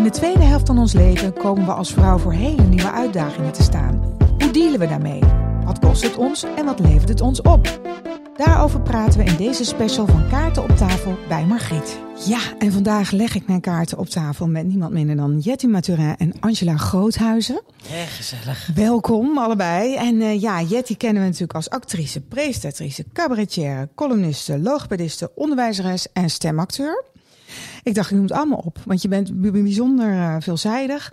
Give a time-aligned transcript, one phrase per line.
[0.00, 3.52] In de tweede helft van ons leven komen we als vrouw voor hele nieuwe uitdagingen
[3.52, 4.16] te staan.
[4.38, 5.20] Hoe dealen we daarmee?
[5.64, 7.80] Wat kost het ons en wat levert het ons op?
[8.36, 11.98] Daarover praten we in deze special van Kaarten op tafel bij Margriet.
[12.26, 16.16] Ja, en vandaag leg ik mijn kaarten op tafel met niemand minder dan Jetty Maturin
[16.18, 17.62] en Angela Groothuizen.
[17.92, 18.70] Erg gezellig.
[18.74, 19.96] Welkom allebei.
[19.96, 26.30] En uh, ja, Jetty kennen we natuurlijk als actrice, presentatrice, cabaretière, columniste, logopediste, onderwijzeres en
[26.30, 27.04] stemacteur.
[27.82, 31.12] Ik dacht, je noemt allemaal op, want je bent bijzonder uh, veelzijdig.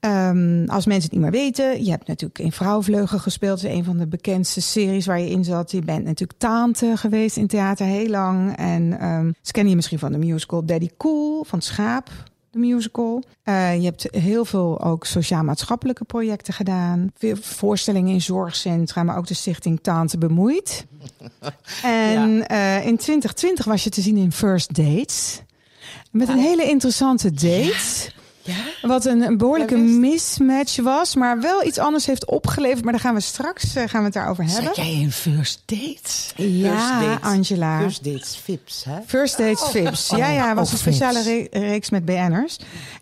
[0.00, 3.62] Um, als mensen het niet meer weten, je hebt natuurlijk in Vrouwenvleugel gespeeld.
[3.62, 5.70] een van de bekendste series waar je in zat.
[5.70, 8.56] Je bent natuurlijk tante geweest in theater heel lang.
[8.56, 12.10] En um, ze kennen je misschien van de musical Daddy Cool, van Schaap,
[12.50, 13.22] de musical.
[13.44, 17.10] Uh, je hebt heel veel ook sociaal-maatschappelijke projecten gedaan.
[17.14, 20.86] Veel voorstellingen in zorgcentra, maar ook de stichting Tante Bemoeid.
[21.82, 22.78] en ja.
[22.80, 25.42] uh, in 2020 was je te zien in First Dates.
[26.16, 28.14] Met een hele interessante date.
[28.42, 28.88] Ja?
[28.88, 32.82] Wat een, een behoorlijke mismatch was, maar wel iets anders heeft opgeleverd.
[32.82, 34.64] Maar daar gaan we straks uh, gaan we het daarover hebben.
[34.64, 36.32] Zat jij in First Dates?
[36.36, 37.28] Ja, First dates.
[37.28, 37.80] Angela.
[37.80, 38.98] First Dates Vips, hè?
[39.06, 39.68] First Dates oh.
[39.68, 40.12] Vips.
[40.16, 42.58] Ja, ja, was oh, een speciale re reeks met BN'ers.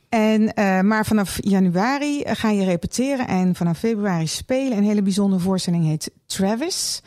[0.09, 4.79] En, uh, maar vanaf januari ga je repeteren en vanaf februari spelen.
[4.79, 7.01] Een hele bijzondere voorstelling heet Travis.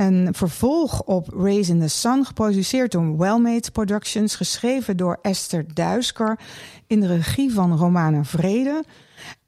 [0.00, 6.38] Een vervolg op Raise in the Sun, geproduceerd door Wellmade Productions, geschreven door Esther Duisker
[6.86, 8.84] in de regie van Romana Vrede.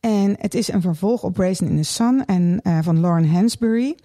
[0.00, 3.96] En het is een vervolg op Raising in the Sun en uh, van Lauren Hansbury.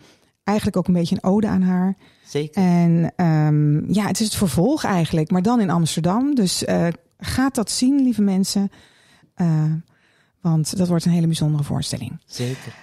[0.43, 1.95] Eigenlijk ook een beetje een ode aan haar.
[2.25, 2.63] Zeker.
[2.63, 6.35] En um, ja, het is het vervolg eigenlijk, maar dan in Amsterdam.
[6.35, 6.87] Dus uh,
[7.19, 8.71] gaat dat zien, lieve mensen.
[9.37, 9.63] Uh,
[10.41, 12.19] want dat wordt een hele bijzondere voorstelling.
[12.25, 12.73] Zeker.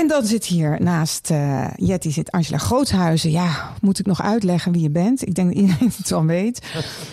[0.00, 3.30] En dan zit hier naast uh, Jetty zit Angela Groothuizen.
[3.30, 5.26] Ja, moet ik nog uitleggen wie je bent?
[5.26, 6.66] Ik denk dat iedereen het wel weet.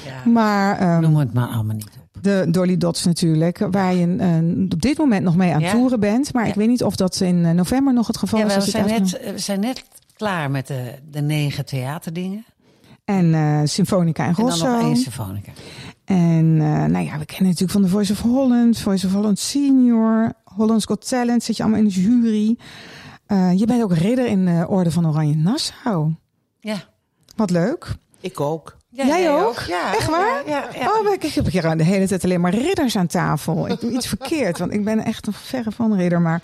[0.05, 2.23] Ja, maar um, noem het maar allemaal niet op.
[2.23, 5.72] De Dolly Dots natuurlijk, waar je uh, op dit moment nog mee aan Ja.
[5.72, 6.33] toeren bent.
[6.33, 6.50] Maar Ja.
[6.50, 8.56] ik weet niet of dat in uh, november nog het geval is.
[8.56, 12.46] we, zijn net, we zijn net klaar met de, de negen theaterdingen.
[13.06, 14.72] En uh, Symfonica en En dan Rosso.
[14.72, 15.52] nog één symfonica.
[16.05, 19.39] En uh, nou ja, we kennen natuurlijk van de Voice of Holland, Voice of Holland
[19.39, 22.57] Senior, Hollands Got Talent, zit je allemaal in de jury.
[23.27, 26.13] Uh, je bent ook ridder in de Orde van Oranje Nassau.
[26.59, 26.83] Ja.
[27.35, 27.95] Wat leuk.
[28.19, 28.77] Ik ook.
[28.89, 29.59] Ja, Jij ook?
[29.59, 30.47] Ja, Echt waar?
[30.47, 30.99] Ja, ja, ja.
[30.99, 33.67] Oh, ik, ik heb hier de hele tijd alleen maar ridders aan tafel.
[33.67, 36.22] Ik doe iets verkeerd, want ik ben echt een verre van ridder.
[36.22, 36.41] Maar,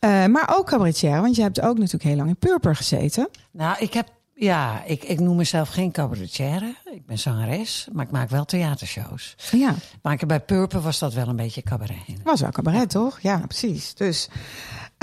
[0.00, 3.28] uh, maar ook cabaretier, want je hebt ook natuurlijk heel lang in Purper gezeten.
[3.50, 4.08] Nou, ik heb,
[4.38, 6.74] ja, ik, ik noem mezelf geen cabaretière.
[6.84, 9.34] Ik ben zangeres, maar ik maak wel theatershows.
[9.50, 9.74] Ja.
[10.02, 12.22] Maar bij Purper was dat wel een beetje cabaret.
[12.24, 13.00] Was wel cabaret, ja.
[13.00, 13.20] toch?
[13.20, 13.94] Ja, precies.
[13.94, 14.28] Dus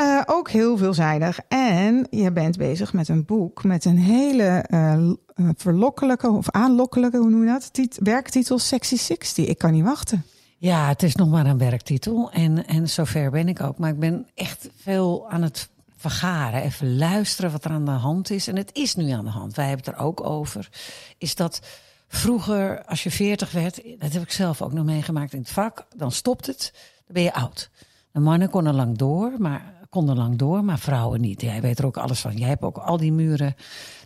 [0.02, 1.40] uh, ook heel veelzijdig.
[1.48, 7.30] En je bent bezig met een boek met een hele uh, verlokkelijke of aanlokkelijke, hoe
[7.30, 7.74] noem je dat?
[7.74, 9.48] Tit werktitel Sexy 60.
[9.48, 10.26] Ik kan niet wachten.
[10.58, 12.32] Ja, het is nog maar een werktitel.
[12.32, 13.78] En, en zover ben ik ook.
[13.78, 15.70] Maar ik ben echt veel aan het
[16.10, 16.62] vergaren.
[16.62, 18.48] Even luisteren wat er aan de hand is.
[18.48, 19.56] En het is nu aan de hand.
[19.56, 20.70] Wij hebben het er ook over.
[21.18, 21.62] Is dat
[22.08, 25.86] vroeger, als je 40 werd, dat heb ik zelf ook nog meegemaakt in het vak,
[25.96, 26.72] dan stopt het.
[27.06, 27.70] Dan ben je oud.
[28.12, 31.42] De mannen konden lang door, maar konden lang door, maar vrouwen niet.
[31.42, 32.38] Jij weet er ook alles van.
[32.38, 33.56] Jij hebt ook al die muren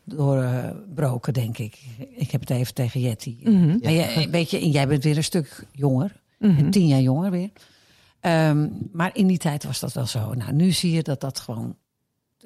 [0.03, 1.79] doorbroken, denk ik.
[2.15, 3.37] Ik heb het even tegen Jetty.
[3.39, 3.51] Mhm.
[3.51, 3.77] Mm -hmm.
[3.81, 6.21] Jij, weet je, jij bent weer een stuk jonger.
[6.39, 6.71] Mm -hmm.
[6.71, 7.49] Tien jaar jonger weer.
[8.21, 10.33] Um, maar in die tijd was dat wel zo.
[10.33, 11.75] Nou, nu zie je dat dat gewoon...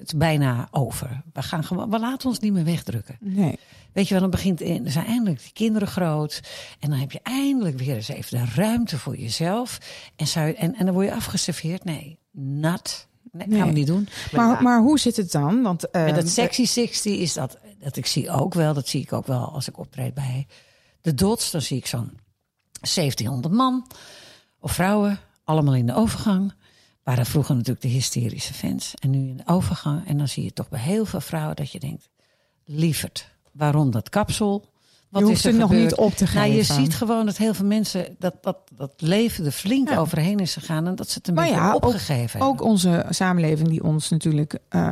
[0.02, 1.22] Het is bijna over.
[1.34, 3.18] We, gaan gewoon, we laten ons niet meer wegdrukken.
[3.20, 3.60] Nee.
[3.92, 4.62] Weet je wel, dan begint...
[4.62, 6.42] In, er zijn eindelijk die kinderen groot.
[6.80, 9.78] En dan heb je eindelijk weer eens even de ruimte voor jezelf.
[10.16, 11.84] En, zou je, en, en dan word je afgeserveerd.
[11.84, 13.08] Nee, nat.
[13.32, 14.08] Nee, nee, gaan we niet doen.
[14.32, 15.62] Maar, maar, maar hoe zit het dan?
[15.62, 19.02] Want, uh, Met dat sexy 60 is dat, dat ik zie ook wel, dat zie
[19.02, 20.48] ik ook wel als ik optreed bij
[21.02, 21.52] de Dots.
[21.52, 22.20] Dan zie ik zo'n
[22.72, 23.88] 1700 man
[24.60, 26.54] of vrouwen, allemaal in de overgang.
[27.04, 28.94] Waren vroeger natuurlijk de hysterische fans.
[29.00, 30.08] En nu de overgang.
[30.08, 32.10] En dan zie je toch bij heel veel vrouwen dat je denkt,
[32.66, 34.70] lieverd, waarom dat kapsel?
[35.10, 36.42] Wat je is er, er nog niet op te geven.
[36.42, 39.98] Nou, je ziet gewoon dat heel veel mensen dat, dat, dat leven er flink ja.
[39.98, 43.06] overheen is gegaan en dat ze het een maar beetje ja, opgegeven ook, ook onze
[43.10, 44.92] samenleving die ons natuurlijk uh,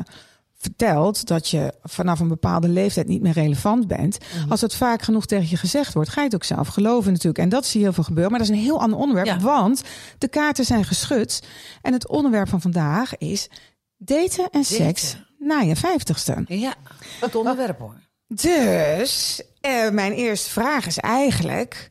[0.61, 4.17] vertelt dat je vanaf een bepaalde leeftijd niet meer relevant bent.
[4.19, 4.41] Mm Mhm.
[4.41, 4.51] -hmm.
[4.51, 7.37] Als het vaak genoeg tegen je gezegd wordt, ga je het ook zelf geloven natuurlijk.
[7.43, 8.31] En dat zie je heel veel gebeuren.
[8.31, 9.39] Maar dat is een heel ander onderwerp, ja.
[9.39, 9.81] want
[10.17, 11.43] de kaarten zijn geschud.
[11.81, 13.49] En het onderwerp van vandaag is
[13.97, 16.43] daten en seks na je vijftigste.
[16.47, 16.73] Ja,
[17.19, 17.95] het onderwerp hoor.
[18.27, 21.89] Dus uh, mijn eerste vraag is eigenlijk: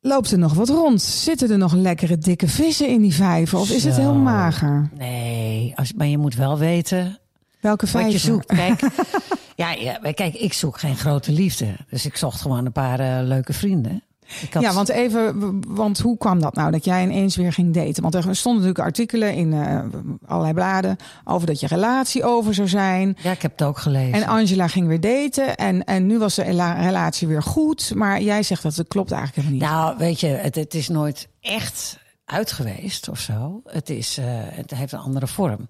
[0.00, 1.02] loopt er nog wat rond?
[1.02, 3.58] Zitten er nog lekkere dikke vissen in die vijver?
[3.58, 3.88] Of is Zo.
[3.88, 4.90] het heel mager?
[4.94, 7.18] Nee, als, maar je moet wel weten
[7.66, 8.46] welke vijver wat je zoekt.
[8.46, 8.80] Kijk,
[9.62, 13.18] ja, ja, kijk, ik zoek geen grote liefde, dus ik zocht gewoon een paar uh,
[13.22, 14.02] leuke vrienden.
[14.42, 17.74] Ik had, Ja, want even, want hoe kwam dat nou dat jij ineens weer ging
[17.74, 18.02] daten?
[18.02, 19.78] Want er stonden natuurlijk artikelen in eh,
[20.26, 23.16] allerlei bladen over dat je relatie over zou zijn.
[23.22, 24.12] ja, ik heb het ook gelezen.
[24.12, 27.94] En Angela ging weer daten en, en nu was de rela- relatie weer goed.
[27.94, 29.78] Maar jij zegt dat het klopt eigenlijk helemaal niet.
[29.78, 33.60] Nou, weet je, het, het is nooit echt uit geweest of zo.
[33.66, 35.68] Het, is, eh, het heeft een andere vorm.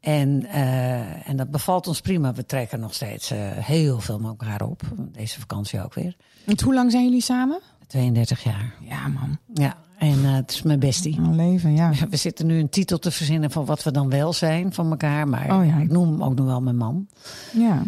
[0.00, 2.32] En, eh, en dat bevalt ons prima.
[2.34, 4.82] We trekken nog steeds eh, heel veel met elkaar op.
[5.12, 6.16] Deze vakantie ook weer.
[6.44, 7.60] Want hoe lang zijn jullie samen?
[7.86, 8.74] 32 jaar.
[8.80, 11.18] Ja man, Ja, en eh, het is mijn bestie.
[11.18, 11.92] een leven, ja.
[12.10, 15.28] We zitten nu een titel te verzinnen van wat we dan wel zijn van elkaar.
[15.28, 15.76] Maar Oh ja.
[15.76, 17.06] ik noem hem ook nog wel mijn man.
[17.52, 17.82] ja.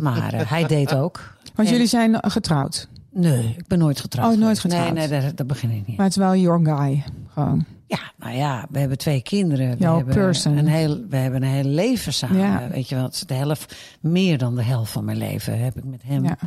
[0.00, 1.34] Maar hij deed ook.
[1.54, 4.32] Want En- jullie zijn getrouwd, Nee, ik ben nooit getrouwd.
[4.34, 4.92] Oh, nooit getrouwd.
[4.94, 5.96] Nee, nee, daar, daar begin ik niet.
[5.96, 7.04] maar het is wel your guy.
[7.32, 7.64] Gewoon.
[7.88, 9.70] Ja, nou ja, we hebben twee kinderen.
[9.70, 10.56] We Jouw hebben person.
[10.56, 12.38] Een heel, we hebben een heel leven samen.
[12.38, 12.68] Ja.
[12.68, 15.76] Weet je wel, het is de helft, meer dan de helft van mijn leven heb
[15.76, 16.38] ik met hem Ja.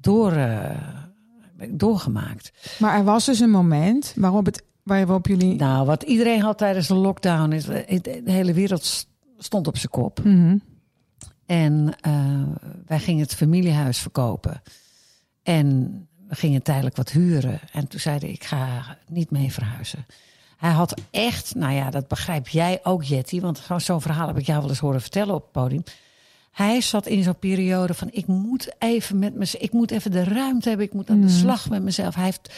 [0.00, 0.70] door, eh,
[1.70, 2.52] doorgemaakt.
[2.78, 5.54] Maar er was dus een moment waarop, het, waarop jullie...
[5.54, 9.08] Nou, wat iedereen had tijdens de lockdown, is, eh, de hele wereld st-
[9.38, 10.24] stond op zijn kop.
[10.24, 10.56] Mhm.
[11.46, 12.42] En eh,
[12.86, 14.62] wij gingen het familiehuis verkopen.
[15.42, 17.60] En we gingen tijdelijk wat huren.
[17.72, 20.06] En toen zeiden ik ga niet mee verhuizen.
[20.56, 23.40] Hij had echt, nou ja, dat begrijp jij ook, Jetty.
[23.40, 25.82] Want zo'n verhaal heb ik jou wel eens horen vertellen op het podium.
[26.52, 30.24] Hij zat in zo'n periode van ik moet even met mezelf, ik moet even de
[30.24, 32.14] ruimte hebben, ik moet aan de slag met mezelf.
[32.14, 32.54] Hij heeft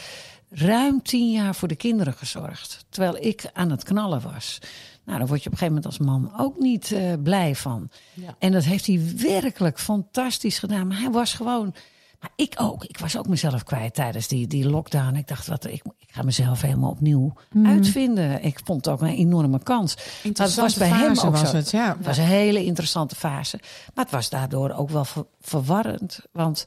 [0.49, 4.59] ruim tien jaar voor de kinderen gezorgd, terwijl ik aan het knallen was.
[5.03, 7.89] Nou, daar word je op een gegeven moment als man ook niet eh, blij van.
[8.13, 8.35] Ja.
[8.39, 10.87] En dat heeft hij werkelijk fantastisch gedaan.
[10.87, 11.73] Maar hij was gewoon.
[12.19, 12.83] Maar ik ook.
[12.83, 15.15] Ik was ook mezelf kwijt tijdens die, die lockdown.
[15.15, 17.33] Ik dacht, wat, ik, ik ga mezelf helemaal opnieuw
[17.63, 18.43] uitvinden.
[18.43, 19.95] Ik vond het ook een enorme kans.
[19.95, 21.55] Maar het was bij hem ook was zo.
[21.55, 21.95] het, ja.
[21.97, 23.59] Het was een hele interessante fase.
[23.93, 26.19] Maar het was daardoor ook wel ver- verwarrend.
[26.31, 26.65] Want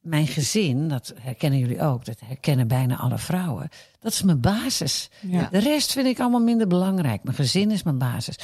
[0.00, 3.68] mijn gezin, dat herkennen jullie ook, dat herkennen bijna alle vrouwen.
[4.00, 5.10] Dat is mijn basis.
[5.20, 5.48] Ja.
[5.50, 7.22] De rest vind ik allemaal minder belangrijk.
[7.22, 8.38] Mijn gezin is mijn basis.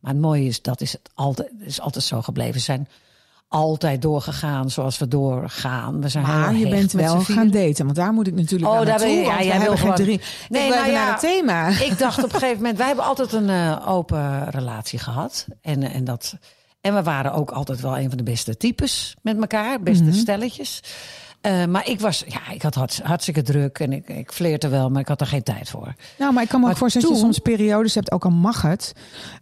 [0.00, 2.60] Maar het mooie is, dat is, het altijd, is altijd zo gebleven.
[2.60, 2.88] Zijn
[3.48, 6.00] altijd doorgegaan zoals we doorgaan.
[6.00, 8.98] We zijn Maar je bent wel gaan daten, want daar moet ik natuurlijk Oh, daar
[8.98, 10.20] ben je- ja, jij wil geen drie.
[10.48, 11.68] Nee, ik wil nou ja, naar het thema.
[11.90, 15.46] Ik dacht op een gegeven moment, wij hebben altijd een eh, open relatie gehad.
[15.62, 16.34] En, eh, en, dat,
[16.80, 20.12] en we waren ook altijd wel een van de beste types met elkaar, beste Mhm.
[20.14, 20.80] stelletjes.
[21.46, 24.90] Eh, maar ik was, ja, ik had hartst- hartstikke druk en ik, ik flirte wel,
[24.90, 25.94] maar ik had er geen tijd voor.
[26.18, 28.62] Nou, maar ik kan me ook voorstellen dat je soms periodes hebt, ook al mag
[28.62, 28.92] het,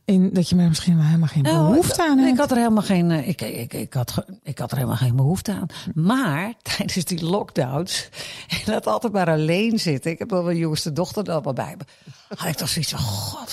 [0.05, 2.35] in, dat je er misschien wel helemaal geen behoefte Nou, aan ik, hebt.
[2.35, 5.17] ik had er helemaal geen, eh, ik, ik, ik, had, ik had er helemaal geen
[5.17, 5.67] behoefte aan.
[5.95, 8.09] Maar tijdens die lockdowns
[8.49, 10.11] en dat altijd maar alleen zitten.
[10.11, 11.85] Ik heb wel mijn jongste dochter er wel bij me.
[12.37, 13.49] Had ik toch zoiets van, moet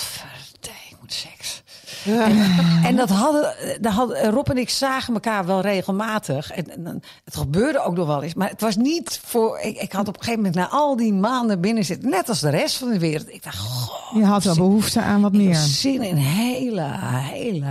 [2.02, 2.18] seks.
[2.18, 6.50] En, en dat hadden, hadden, Rob en ik zagen elkaar wel regelmatig.
[6.50, 8.34] En, het gebeurde ook nog wel eens.
[8.34, 9.58] Maar het was niet voor.
[9.60, 12.10] Ik, ik had op een gegeven moment na al die maanden binnen zitten.
[12.10, 13.28] Net als de rest van de wereld.
[13.32, 15.54] Ik dacht, goh, Je had wel behoefte aan wat meer.
[15.54, 16.86] zin in hele,
[17.32, 17.64] hele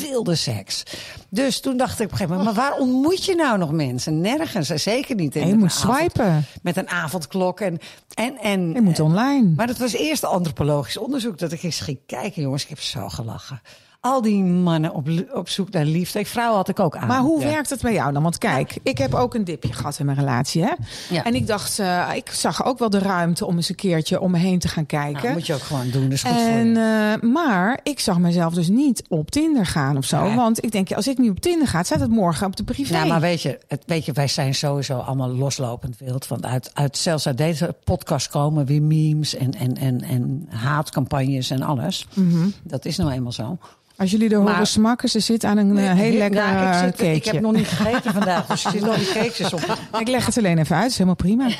[0.00, 0.82] wilde seks.
[1.28, 4.20] Dus toen dacht ik op een gegeven moment, maar waar ontmoet je nou nog mensen?
[4.20, 6.44] Nergens, en zeker niet in je moet avond- swipen.
[6.62, 7.60] Met een avondklok.
[7.60, 7.78] En,
[8.14, 9.52] en, en, Je moet online.
[9.56, 12.62] maar dat was eerst antropologisch onderzoek dat ik eens ging kijken, jongens.
[12.62, 13.60] Ik heb zo gelachen.
[14.04, 16.18] Al die mannen op, op zoek naar liefde.
[16.18, 17.06] Ik, vrouwen had ik ook aan.
[17.06, 17.46] Maar hoe Ja.
[17.46, 18.22] werkt het bij jou dan?
[18.22, 20.62] Want kijk, ik heb ook een dipje gehad in mijn relatie.
[20.62, 20.72] Hè?
[21.10, 21.24] Ja.
[21.24, 24.30] En ik dacht, eh, ik zag ook wel de ruimte om eens een keertje om
[24.30, 25.22] me heen te gaan kijken.
[25.22, 28.18] Nou, moet je ook gewoon doen, dat is goed voor En, eh, maar ik zag
[28.18, 30.34] mezelf dus niet op Tinder gaan of zo.
[30.34, 32.64] Want ik denk, ja, als ik nu op Tinder ga, staat het morgen op de
[32.64, 32.92] privé.
[32.92, 36.26] Nou, maar weet je, het, weet je, wij zijn sowieso allemaal loslopend wild.
[36.28, 41.50] Want uit, uit, zelfs uit deze podcast komen weer memes en, en, en, en haatcampagnes
[41.50, 42.06] en alles.
[42.14, 42.48] Mhm.
[42.62, 43.58] Dat is nou eenmaal zo.
[43.96, 46.78] Als jullie er horen smakken, ze zit aan een eh, heel lekker Nou, ik, eh,
[46.80, 47.14] zit- cakeje.
[47.14, 49.78] ik heb nog niet gegeten vandaag, dus er zitten nog die cakejes op.
[49.98, 51.46] Ik leg het alleen even uit, is helemaal prima.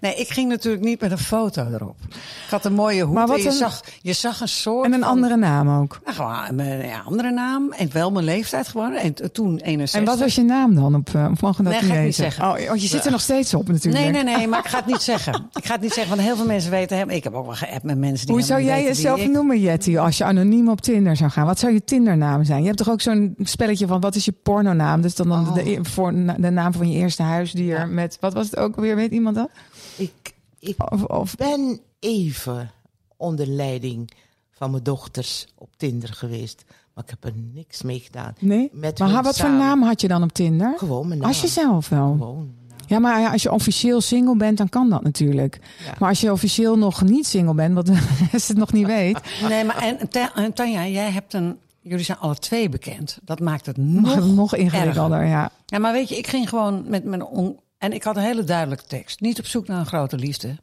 [0.00, 1.96] Nee, ik ging natuurlijk niet met een foto erop.
[2.08, 4.86] Ik had een mooie hoed Maar wat en je, een- zag, je zag een soort
[4.86, 6.00] En een van- andere naam ook.
[6.04, 8.92] Nou, gewoon een ja, andere naam en wel mijn leeftijd gewoon.
[8.92, 10.00] En t- toen 61.
[10.00, 10.94] En wat was je naam dan?
[10.94, 12.44] Op, eh, of mogen we dat Nee, ga ik niet zeggen.
[12.44, 14.04] Oh, want je zit er nog steeds op natuurlijk.
[14.04, 15.32] Nee, nee, nee, maar ik ga het niet zeggen.
[15.54, 17.10] Ik ga het niet zeggen, want heel veel mensen weten hem.
[17.10, 19.60] Ik heb ook wel geappt met mensen die Hoe zou jij niet jezelf ik- noemen,
[19.60, 21.46] Jetty, als je anoniem op Tinder zou gaan?
[21.46, 22.60] Wat zou je Tindernaam zijn?
[22.60, 25.00] Je hebt toch ook zo'n spelletje van wat is je pornonaam?
[25.00, 25.54] Dus dan, dan Oh.
[25.54, 29.12] de, voor, de naam van je eerste huisdier met, wat was het ook weer, weet
[29.12, 29.48] iemand dat?
[29.96, 32.70] Ik, ik Of, of ben even
[33.16, 34.10] onder leiding
[34.50, 36.64] van mijn dochters op Tinder geweest.
[36.94, 38.34] Maar ik heb er niks mee gedaan.
[38.38, 38.68] nee?
[38.72, 40.74] Met Maar wat voor naam had je dan op Tinder?
[40.78, 41.28] Gewoon mijn naam.
[41.28, 42.14] Als jezelf wel.
[42.18, 42.54] Gewoon.
[42.86, 45.60] Ja, maar ja, als je officieel single bent, dan kan dat natuurlijk.
[45.84, 45.94] Ja.
[45.98, 49.20] Maar als je officieel nog niet single bent, wat de rest het nog niet weet,
[49.48, 49.98] Nee, maar en,
[50.34, 51.58] en Tanja, jij hebt een...
[51.80, 53.18] Jullie zijn alle twee bekend.
[53.22, 54.34] Dat maakt het nog, nog...
[54.34, 55.24] nog ingewikkelder.
[55.26, 55.50] Ja.
[55.66, 58.44] Ja, maar weet je, ik ging gewoon met mijn on- En ik had een hele
[58.44, 59.20] duidelijke tekst.
[59.20, 60.56] Niet op zoek naar een grote liefde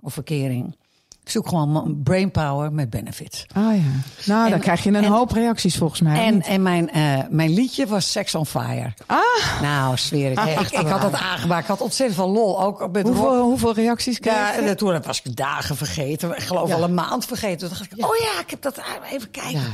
[0.00, 0.76] of verkering.
[1.22, 3.46] Ik zoek gewoon brainpower met benefits.
[3.54, 3.82] Ah ja.
[4.26, 6.24] Nou, dan krijg je een en- hoop reacties volgens mij.
[6.26, 8.92] En, en mijn, eh, mijn liedje was Sex on Fire.
[9.06, 9.18] Ah,
[9.62, 10.38] Nou, zweer ik.
[10.40, 11.62] ik, ik had het aangemaakt.
[11.62, 12.62] Ik had ontzettend veel lol.
[12.62, 14.60] Ook met hoeveel, hoeveel reacties Ja, je?
[14.60, 16.30] en toen was ik dagen vergeten.
[16.36, 16.74] Ik geloof Ja.
[16.74, 17.58] al een maand vergeten.
[17.58, 18.80] Toen dacht ik, oh ja, ik heb dat
[19.12, 19.60] even kijken.
[19.60, 19.66] Ja.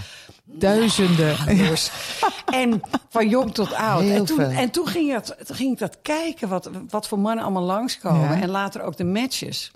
[0.52, 1.36] Duizenden.
[2.46, 4.02] En van jong tot oud.
[4.02, 4.50] Heel En toen, veel.
[4.50, 8.36] en toen, ging, toen ging ik dat kijken, wat, wat voor mannen allemaal langskomen.
[8.36, 8.40] Ja.
[8.40, 9.70] En later ook de matches.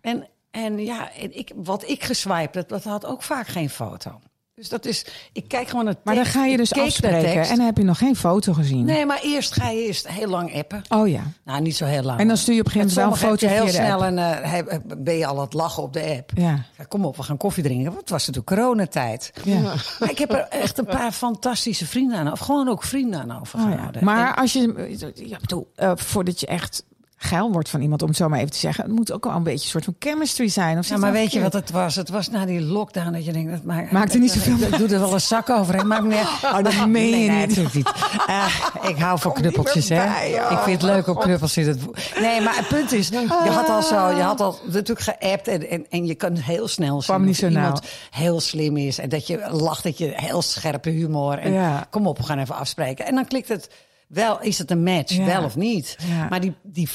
[0.00, 4.20] En, en ja, en ik, wat ik geswiped, dat, dat had ook vaak geen foto.
[4.60, 7.66] Dus dat is, ik kijk gewoon naar Maar dan ga je dus afspreken en dan
[7.66, 8.84] heb je nog geen foto gezien.
[8.84, 10.82] Nee, maar eerst ga je eerst heel lang appen.
[10.88, 11.22] Oh ja.
[11.44, 12.20] Nou, niet zo heel lang.
[12.20, 14.78] En dan stuur je op een gegeven moment wel een foto heel snel en eh,
[14.98, 16.30] ben je al aan het lachen op de app.
[16.34, 16.64] Ja.
[16.78, 17.86] Ja, kom op, we gaan koffie drinken.
[17.86, 19.32] Want het was natuurlijk coronatijd.
[19.44, 19.74] Ja.
[19.98, 23.28] Maar ik heb er echt een paar fantastische vrienden aan, of gewoon ook vrienden aan
[23.30, 23.40] Oh, ja.
[23.40, 24.04] overgehouden.
[24.04, 26.84] Maar als je, ja, bedoel, eh, voordat je echt
[27.22, 29.34] geil wordt van iemand, om het zo maar even te zeggen, het moet ook wel
[29.34, 30.78] een beetje een soort van chemistry zijn.
[30.78, 31.96] Of ja, maar weet je wat het was?
[31.96, 34.68] Het was na die lockdown dat je denkt, dat maakt, Maakt er niet zoveel Ik,
[34.68, 36.54] ik doe er wel een zak overheen, maakt me niet uit.
[36.54, 37.74] Oh, dat meen nee, je nee, niet.
[37.74, 37.92] niet.
[38.26, 38.46] Eh,
[38.88, 40.04] ik hou van knuppeltjes, hè.
[40.04, 40.50] oh.
[40.50, 41.80] Ik vind het leuk om knuffels in het...
[42.20, 45.70] Nee, maar het punt is, je had al zo, je had al natuurlijk geappt en,
[45.70, 49.46] en, en je kan heel snel zien zo iemand heel slim is en dat je
[49.50, 51.86] lacht, dat je heel scherpe humor en Ja.
[51.90, 53.06] kom op, we gaan even afspreken.
[53.06, 53.70] En dan klikt het
[54.08, 55.24] wel, is het een match, Ja.
[55.24, 55.96] wel of niet?
[56.08, 56.26] Ja.
[56.28, 56.88] Maar die, die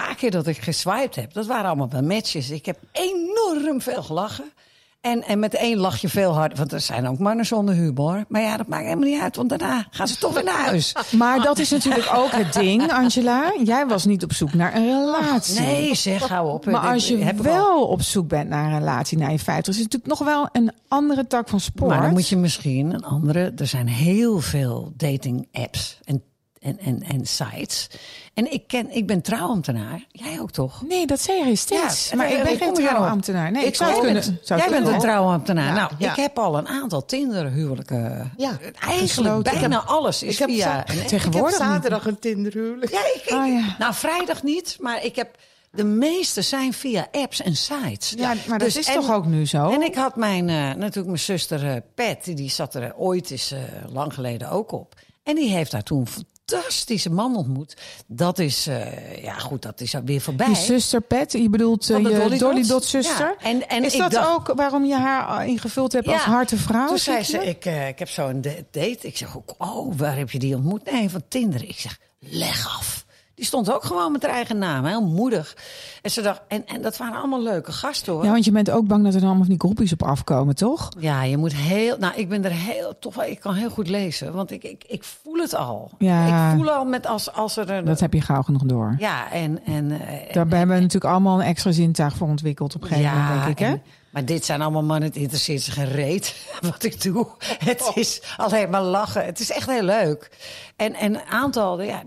[0.00, 2.50] paar keer dat ik geswiped heb, dat waren allemaal wel matches.
[2.50, 4.52] Ik heb enorm veel gelachen.
[5.00, 6.58] En, en met één lach je veel harder.
[6.58, 8.24] Want er zijn ook mannen zonder humor.
[8.28, 9.36] Maar ja, dat maakt helemaal niet uit.
[9.36, 10.94] Want daarna gaan ze toch weer naar huis.
[11.10, 13.52] Maar dat is natuurlijk ook het ding, Angela.
[13.64, 15.60] Jij was niet op zoek naar een relatie.
[15.60, 16.66] Nee, zeg, hou op.
[16.66, 19.92] Maar als je wel op zoek bent naar een relatie na je 50, is het
[19.92, 21.90] natuurlijk nog wel een andere tak van sport.
[21.90, 23.52] Maar dan moet je misschien een andere.
[23.56, 26.22] Er zijn heel veel dating apps en,
[26.60, 27.88] en, en, en sites.
[28.34, 30.04] En ik, ken, ik ben trouwambtenaar.
[30.10, 30.82] Jij ook toch?
[30.88, 32.08] Nee, dat zei je steeds.
[32.10, 33.50] Ja, maar ik ben en geen trouwambtenaar.
[33.50, 34.22] Nee, ik, zou het kunnen.
[34.24, 34.94] bent, zou jij bent kunnen.
[34.94, 35.72] een trouwambtenaar.
[35.74, 38.32] Nou, ik heb al een aantal Tinder-huwelijken.
[38.36, 39.52] Ja, Eigenlijk gesloten.
[39.60, 42.92] bijna alles is Ik heb, een- ik heb Tegenwoordig zaterdag een Tinderhuwelijk.
[42.92, 43.76] Ja, ik, ik- Oh, ja.
[43.78, 45.36] Nou, vrijdag niet, maar ik heb...
[45.70, 48.14] De meeste zijn via apps en sites.
[48.16, 49.70] Ja, maar dat Dus- is en- toch ook nu zo?
[49.70, 53.52] En ik had mijn, eh, natuurlijk mijn zuster eh, Pat, die zat er ooit eens
[53.52, 53.58] eh,
[53.92, 54.94] lang geleden ook op.
[55.22, 56.06] En die heeft daar toen
[56.52, 57.76] fantastische man ontmoet.
[58.06, 60.48] Dat is, eh, ja goed, dat is weer voorbij.
[60.48, 62.66] Je zuster Pet, je bedoelt eh, je Dolly?
[62.66, 63.34] Dot zuster.
[63.38, 66.86] Ja, en- en is dat dacht- ook waarom je haar ingevuld hebt als harte vrouw?
[66.86, 68.98] Toen zei ze, ik, eh, ik heb zo'n da- date.
[69.00, 70.90] Ik zeg, oh, waar heb je die ontmoet?
[70.92, 71.62] Nee, van Tinder.
[71.68, 73.06] Ik zeg, leg af.
[73.38, 75.56] Die stond ook gewoon met haar eigen naam, heel moedig.
[76.02, 78.24] En, ze dacht, en, en dat waren allemaal leuke gasten hoor.
[78.24, 80.54] Ja, want je bent ook bang dat er dan allemaal van die groepjes op afkomen,
[80.54, 80.88] toch?
[80.98, 81.96] Ja, je moet heel.
[81.98, 82.98] Nou, ik ben er heel.
[82.98, 84.32] Toch wel, ik kan heel goed lezen.
[84.32, 85.90] Want ik, ik, ik voel het al.
[85.98, 86.50] Ja.
[86.52, 87.70] Ik voel al met als, als er.
[87.70, 88.94] een- Dat heb je gauw genoeg door.
[88.98, 89.64] Ja, en.
[89.64, 89.98] en eh,
[90.34, 93.58] Daar hebben we natuurlijk allemaal een extra zintuig voor ontwikkeld op een gegeven moment, denk
[93.58, 93.58] ik.
[93.58, 93.70] Hè?
[93.72, 96.34] en- maar dit zijn allemaal mannen, het interesseert zich geen reet
[96.70, 97.26] wat ik doe.
[97.58, 99.24] Het is alleen maar lachen.
[99.24, 100.30] Het is echt heel leuk.
[100.76, 102.02] En, en een aantal, ja,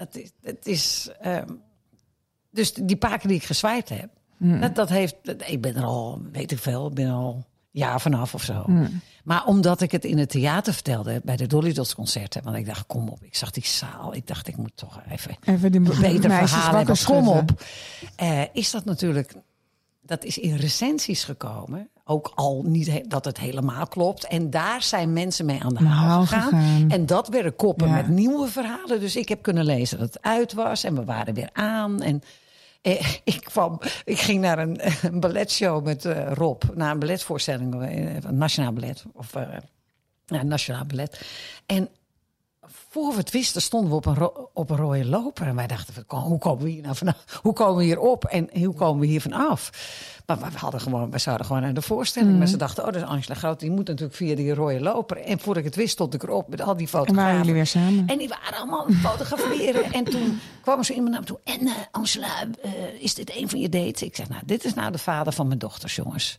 [0.00, 0.30] dat, is.
[0.40, 1.48] Dat is ehm,
[2.50, 4.60] dus die paar keer die ik geswiped heb, Hmm.
[4.60, 5.14] dat, dat heeft.
[5.22, 8.62] dat- ik ben er al, weet ik veel, ben er al jaar vanaf of zo.
[8.64, 9.00] Hmm.
[9.24, 12.66] Maar omdat ik het in het theater vertelde, bij de Dolly Dots concerten, want ik
[12.66, 15.80] dacht, kom op, ik zag die zaal, ik dacht, ik moet toch even Even die
[15.80, 17.04] beter wakker hebben.
[17.04, 17.62] Kom op.
[18.16, 19.34] Eh, is dat natuurlijk,
[20.02, 21.88] dat is in recensies gekomen.
[22.10, 24.26] Ook al niet dat het helemaal klopt.
[24.26, 26.42] En daar zijn mensen mee aan de haal gegaan.
[26.42, 26.90] gegaan.
[26.90, 27.94] En dat werden koppen Ja.
[27.94, 29.00] met nieuwe verhalen.
[29.00, 30.84] Dus ik heb kunnen lezen dat het uit was.
[30.84, 32.02] En we waren weer aan.
[32.02, 32.22] En
[32.82, 34.80] eh, ik, kwam, ik ging naar een,
[35.12, 36.62] een balletshow met eh, Rob.
[36.74, 37.82] Naar een balletvoorstelling.
[37.82, 39.04] eh, Een nationaal ballet.
[39.12, 39.32] Of
[40.26, 41.20] ja, nationaal ballet.
[41.66, 41.88] En
[42.92, 45.46] voor we het wisten stonden we op een, op een rode loper.
[45.46, 47.40] En wij dachten, hoe komen we hier nou vanaf?
[47.42, 49.70] Hoe komen we hier op en hoe komen we hier vanaf?
[50.26, 52.38] Maar we hadden gewoon, we zouden gewoon naar de voorstelling.
[52.38, 53.60] Maar ze dachten, oh, dat is Angela Groot.
[53.60, 55.16] Die moet natuurlijk via die rode loper.
[55.16, 57.22] En voordat ik het wist, stond ik erop met al die En fotografen.
[57.22, 58.06] waren jullie weer samen?
[58.06, 59.92] En die waren allemaal aan het fotograferen.
[59.92, 61.40] en toen kwam zo iemand naar me toe.
[61.44, 64.02] En eh, Angela, eh, is dit een van je dates?
[64.02, 66.38] Ik zeg, nou, dit is nou de vader van mijn dochters, jongens.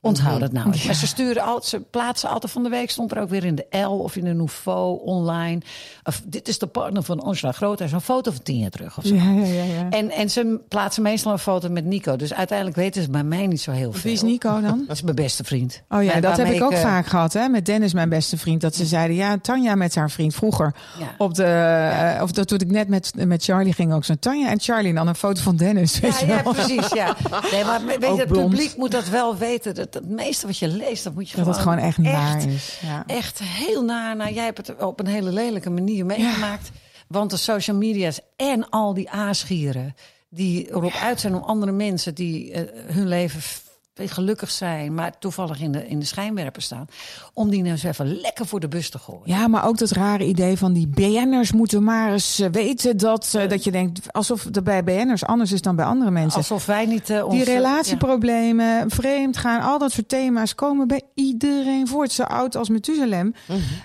[0.00, 0.66] Onthoud het nou.
[0.86, 2.90] Maar ze sturen altijd, ze plaatsen altijd van de week.
[2.90, 5.60] Stond er ook weer in de L of in de Nouveau online.
[6.04, 7.78] Of dit is de partner van Angela Groot.
[7.78, 9.14] Hij is een foto van tien jaar terug of zo.
[9.14, 9.62] Ja, ja, ja.
[9.62, 9.86] ja.
[9.90, 12.16] En, en ze plaatsen meestal een foto met Nico.
[12.16, 14.02] Dus uiteindelijk weten ze bij mij niet zo heel veel.
[14.02, 14.84] Wie is Nico dan?
[14.86, 15.82] Dat is mijn beste vriend.
[15.88, 17.48] Oh ja, dat heb ik ook eh, vaak gehad, hè?
[17.48, 18.60] Met Dennis, mijn beste vriend.
[18.60, 20.74] Dat ze zeiden, ja, Tanja met haar vriend vroeger.
[20.98, 21.06] Ja.
[21.18, 24.14] Op de, eh, of dat toen ik net met, met Charlie ging ook zo.
[24.20, 25.98] Tanja en Charlie en dan een foto van Dennis.
[26.00, 26.52] Weet Ja, je ja, wel.
[26.52, 26.88] precies.
[26.88, 27.16] Ja.
[27.52, 28.48] Nee, maar weet Ook je, het blond.
[28.50, 29.74] publiek moet dat wel weten.
[29.74, 31.78] Dat het meeste wat je leest, dat moet je Dat gewoon...
[31.78, 32.78] het gewoon echt naar is.
[32.82, 33.04] Ja.
[33.06, 34.16] Echt heel naar.
[34.16, 36.70] Nou, jij hebt het op een hele lelijke manier meegemaakt.
[37.08, 39.94] Want de social media's en al die aasgieren
[40.30, 43.40] die erop uit zijn om andere mensen die eh, hun leven
[44.06, 46.86] gelukkig zijn, maar toevallig in de, in de schijnwerper staan,
[47.32, 49.22] om die nou eens even lekker voor de bus te gooien.
[49.24, 53.34] Ja, maar ook dat rare idee van die BN'ers moeten maar eens eh, weten dat,
[53.34, 56.38] eh, dat je denkt alsof het bij BN'ers anders is dan bij andere mensen.
[56.38, 61.02] Alsof wij niet eh, ons, Die relatieproblemen, vreemd gaan, al dat soort thema's komen bij
[61.14, 62.12] iedereen voort.
[62.12, 63.34] Zo oud als Methuselem.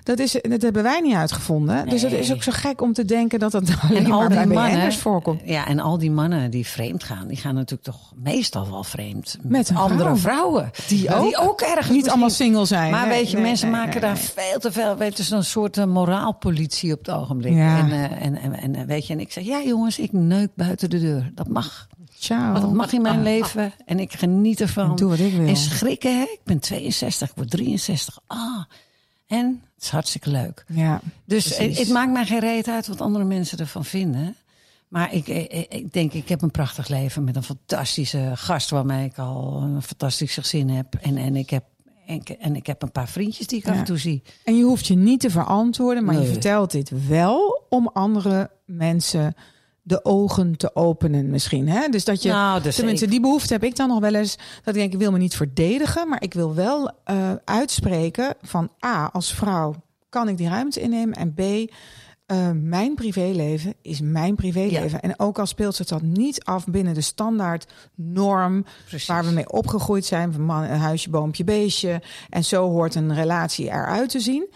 [0.03, 1.89] Dat, is, dat hebben wij niet uitgevonden.
[1.89, 4.29] Dus het is ook zo gek om te denken dat dat alleen En al maar
[4.29, 5.41] die bij mannen, BN'ers voorkomt.
[5.45, 9.37] ja, en al die mannen die vreemd gaan, die gaan natuurlijk toch meestal wel vreemd
[9.41, 10.33] Met een andere vrouw.
[10.33, 10.71] vrouwen.
[10.87, 11.41] Die ook.
[11.49, 12.91] ook ergens Niet allemaal single zijn.
[12.91, 14.97] Maar Nee, weet je, nee, mensen nee, maken daar veel te veel.
[14.97, 17.53] Weet je, zo'n soort eh, moraalpolitie op het ogenblik.
[17.53, 17.77] Ja.
[17.77, 20.49] En, eh, en, en, en eh, weet je, en ik zeg, ja jongens, ik neuk
[20.55, 21.31] buiten de deur.
[21.35, 21.87] Dat mag.
[22.19, 22.53] Ciao.
[22.53, 23.73] Dat mag in mijn leven.
[23.85, 24.95] En ik geniet ervan.
[24.95, 25.47] Doe wat ik wil.
[25.47, 26.23] En schrikken, hè?
[26.23, 28.19] Ik ben 62, ik word 63.
[28.27, 28.63] Ah.
[29.27, 30.65] En het is hartstikke leuk.
[30.67, 34.35] Ja, Dus het, het maakt mij geen reet uit wat andere mensen ervan vinden.
[34.93, 39.05] Maar ik, ik, ik denk, ik heb een prachtig leven met een fantastische gast waarmee
[39.05, 40.95] ik al een fantastisch gezin heb.
[41.01, 41.63] En, en, ik heb
[42.05, 43.79] en, en ik heb een paar vriendjes die ik af Ja.
[43.79, 44.23] en toe zie.
[44.43, 49.33] En je hoeft je niet te verantwoorden, maar je vertelt dit wel om andere mensen
[49.81, 51.67] de ogen te openen misschien.
[51.67, 51.87] Hè?
[51.89, 54.35] Dus dat je, Nou, dus tenminste ik- die behoefte heb ik dan nog wel eens,
[54.63, 58.69] dat ik denk ik wil me niet verdedigen, maar ik wil wel eh, uitspreken van
[58.85, 59.75] A, als vrouw
[60.09, 61.71] kan ik die ruimte innemen en B,
[62.25, 65.01] eh, mijn privéleven is mijn privéleven.
[65.01, 67.65] En ook al speelt zich dat niet af binnen de standaard
[67.95, 69.07] norm Precies.
[69.07, 72.01] waar we mee opgegroeid zijn, van man, een huisje, boompje, beestje.
[72.29, 74.47] En zo hoort een relatie eruit te zien.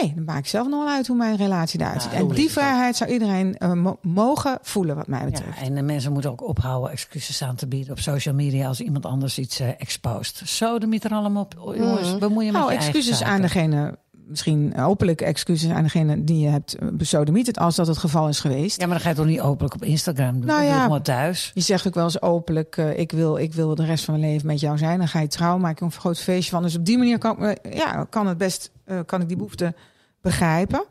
[0.00, 2.10] Nee, dan maak ik zelf nog wel uit hoe mijn relatie eruit ziet.
[2.12, 5.58] Ja, en die het vrijheid zou iedereen eh, mo- mogen voelen, wat mij betreft.
[5.58, 8.80] Ja, en de mensen moeten ook ophouden excuses aan te bieden op social media als
[8.80, 10.42] iemand anders iets eh expost.
[10.48, 11.74] Zo de er allemaal op.
[11.76, 16.38] Jongens, bemoei je met Nou, je excuses aan degene, misschien openlijke excuses aan degene die
[16.38, 18.80] je hebt eh, besodemieterd, als dat het geval is geweest.
[18.80, 20.44] Ja, maar dan ga je toch niet openlijk op Instagram doen?
[20.46, 20.82] Nou ja.
[20.82, 21.50] gewoon thuis.
[21.54, 24.32] Je zegt ook wel eens openlijk, eh, ik, wil, ik wil de rest van mijn
[24.32, 24.98] leven met jou zijn.
[24.98, 26.62] Dan ga je trouw, maak je een groot feestje van.
[26.62, 28.70] Dus op die manier kan, eh, ja, kan het best,
[29.06, 29.74] kan ik die behoefte
[30.20, 30.84] begrijpen.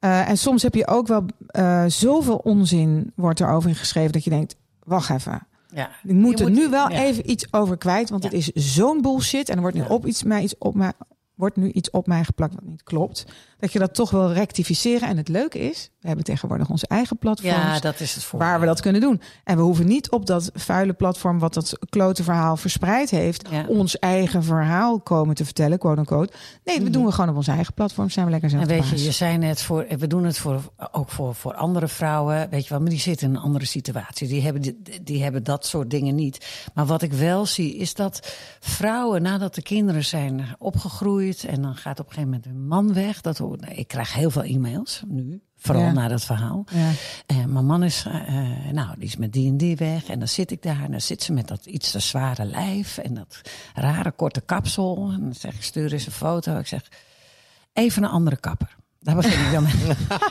[0.00, 1.24] En soms heb je ook wel
[1.88, 5.46] zoveel onzin wordt erover geschreven dat je denkt, wacht even.
[5.74, 5.90] Ja.
[6.04, 6.98] Ik moet Je er moet- nu wel ja.
[7.02, 8.28] even iets over kwijt, want Ja.
[8.28, 9.48] het is zo'n bullshit.
[9.48, 10.92] En er wordt nu op iets, mij, iets op mij,
[11.40, 13.24] wordt nu iets op mij geplakt wat niet klopt.
[13.58, 15.08] Dat je dat toch wil rectificeren.
[15.08, 18.38] En het leuke is, we hebben tegenwoordig onze eigen platforms Ja, dat is het voor.
[18.38, 19.20] waar we dat kunnen doen.
[19.44, 23.64] En we hoeven niet op dat vuile platform wat dat klote verhaal verspreid heeft, Ja.
[23.68, 26.32] ons eigen verhaal komen te vertellen, quote unquote.
[26.64, 28.10] Nee, dat doen we gewoon op onze eigen platform.
[28.10, 30.72] Zijn we lekker zelf En weet je, je zei net, voor, we doen het voor,
[30.92, 32.50] ook voor, voor andere vrouwen.
[32.50, 34.28] Weet je wel, maar die zitten in een andere situatie.
[34.28, 36.46] Die hebben, die, die hebben dat soort dingen niet.
[36.74, 41.29] Maar wat ik wel zie, is dat vrouwen, nadat de kinderen zijn opgegroeid.
[41.44, 43.20] En dan gaat op een gegeven moment een man weg.
[43.20, 45.40] Dat, hoor- ik krijg heel veel e-mails nu.
[45.56, 45.92] Vooral Ja.
[45.92, 46.64] na dat verhaal.
[46.72, 47.46] Ja.
[47.46, 50.06] Mijn man is, eh, nou, die is met die en die weg.
[50.08, 52.98] En dan zit ik daar en dan zit ze met dat iets te zware lijf.
[52.98, 53.40] En dat
[53.74, 55.10] rare korte kapsel.
[55.12, 56.58] En dan zeg ik, stuur eens een foto.
[56.58, 56.88] Ik zeg,
[57.72, 58.76] even een andere kapper.
[59.02, 59.72] Daar begin ik dan mee.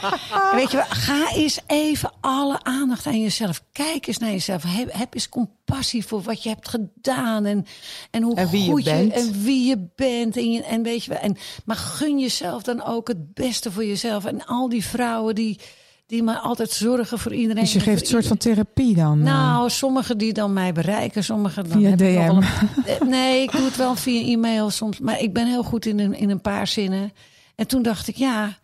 [0.60, 3.64] Weet je wel, ga eens even alle aandacht aan jezelf.
[3.72, 4.64] Kijk eens naar jezelf.
[4.68, 7.46] Heb, heb eens compassie voor wat je hebt gedaan.
[7.46, 7.66] En,
[8.12, 9.14] en hoe En wie je goed bent.
[9.14, 10.38] en wie je bent.
[10.38, 13.86] En, je, en weet je wel, en, maar gun jezelf dan ook het beste voor
[13.86, 14.26] jezelf.
[14.26, 15.60] En al die vrouwen die,
[16.06, 17.64] die maar altijd zorgen voor iedereen.
[17.64, 19.18] Dus je geeft een soort van therapie dan.
[19.20, 19.24] eh.
[19.26, 22.16] nou, sommigen die dan mij bereiken, sommigen dan Via heb DM.
[22.16, 22.44] wel een-
[22.86, 26.00] Eh, nee, ik doe het wel via e-mail soms, maar ik ben heel goed in
[26.00, 27.14] een, in een paar zinnen.
[27.56, 28.58] En toen dacht ik, ja,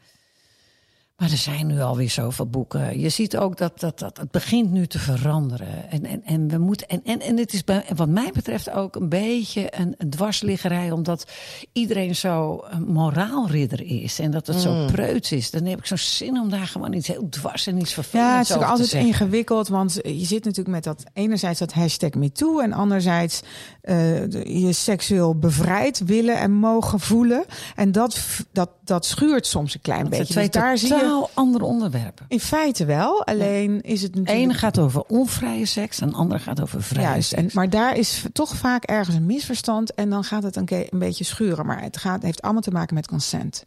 [1.18, 3.00] maar er zijn nu alweer zoveel boeken.
[3.00, 5.90] Je ziet ook dat, dat, dat het begint nu te veranderen.
[5.90, 6.88] En, en, en we moeten.
[6.88, 10.92] En, en, en het is bij, wat mij betreft ook een beetje een, een dwarsliggerij,
[10.92, 11.26] omdat
[11.72, 14.20] iedereen zo een moraalridder is.
[14.20, 15.52] En dat het zo preuts is.
[15.52, 18.38] Dan heb ik zo'n zin om daar gewoon iets heel dwars en iets vervelends Ja,
[18.38, 22.60] het is ook altijd ingewikkeld, want je zit natuurlijk met dat enerzijds dat hashtag MeToo
[22.60, 23.42] en anderzijds
[23.82, 24.32] eh,
[24.64, 27.46] je seksueel bevrijd willen en mogen voelen.
[27.76, 28.20] En dat,
[28.52, 30.34] dat, dat schuurt soms een klein beetje.
[30.34, 32.26] twee Dus daar zie je totaal andere onderwerpen.
[32.28, 34.44] in feite wel, alleen is het natuurlijk...
[34.44, 37.98] ene gaat over onvrije seks en de andere gaat over vrije Juist, en, maar daar
[37.98, 41.66] is toch vaak ergens een misverstand en dan gaat het een, een beetje schuren.
[41.66, 43.64] Maar het gaat, heeft allemaal te maken met consent.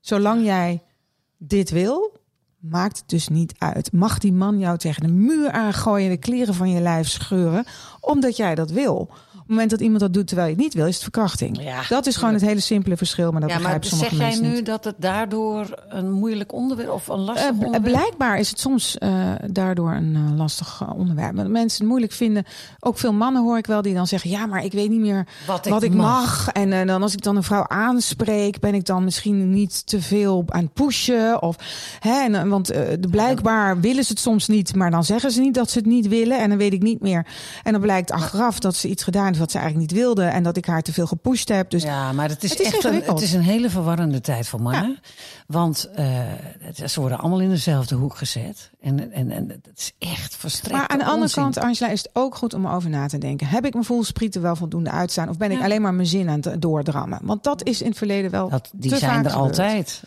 [0.00, 0.82] Zolang jij
[1.38, 2.12] dit wil,
[2.58, 3.92] maakt het dus niet uit.
[3.92, 7.64] Mag die man jou tegen de muur aangooien, de kleren van je lijf scheuren,
[8.00, 9.10] omdat jij dat wil?
[9.46, 11.62] Het moment dat iemand dat doet terwijl je het niet wil, is het verkrachting.
[11.62, 14.26] Ja, dat is gewoon het hele simpele verschil, maar dat ja, begrijpen zeg sommige jij
[14.26, 14.66] mensen nu niet.
[14.66, 18.98] dat het daardoor een moeilijk onderwerp of een lastig Eh, onderwerp blijkbaar is het soms
[18.98, 21.36] eh, daardoor een eh, lastig onderwerp.
[21.36, 22.44] Dat mensen het moeilijk vinden.
[22.80, 25.26] Ook veel mannen hoor ik wel die dan zeggen: Ja, maar ik weet niet meer
[25.46, 26.06] Wat wat ik mag.
[26.06, 26.48] mag.
[26.48, 30.44] En dan als ik dan een vrouw aanspreek, ben ik dan misschien niet te veel
[30.46, 31.42] aan het pushen.
[31.42, 31.56] Of,
[32.00, 35.54] hè, en, want de, blijkbaar willen ze het soms niet, maar dan zeggen ze niet
[35.54, 36.38] dat ze het niet willen.
[36.38, 37.26] En dan weet ik niet meer.
[37.62, 40.24] En dan blijkt achteraf dat ze iets gedaan wat ze eigenlijk niet wilde.
[40.24, 41.70] En dat ik haar te veel gepusht heb.
[41.70, 44.48] Dus Ja, maar het is, Het is echt een, het is een hele verwarrende tijd
[44.48, 44.98] voor mannen.
[45.46, 46.18] Want eh,
[46.86, 48.70] ze worden allemaal in dezelfde hoek gezet.
[48.80, 50.76] En, en, en het is echt verstrekt.
[50.78, 53.46] Maar aan de andere kant, Angela, is het ook goed om over na te denken.
[53.46, 55.28] Heb ik mijn voelsprieten wel voldoende uitstaan?
[55.28, 57.18] Of ben ik alleen maar mijn zin aan het doordrammen?
[57.22, 59.48] Want dat is in het verleden wel dat, die te zijn vaak er gebeurd.
[59.58, 60.02] altijd.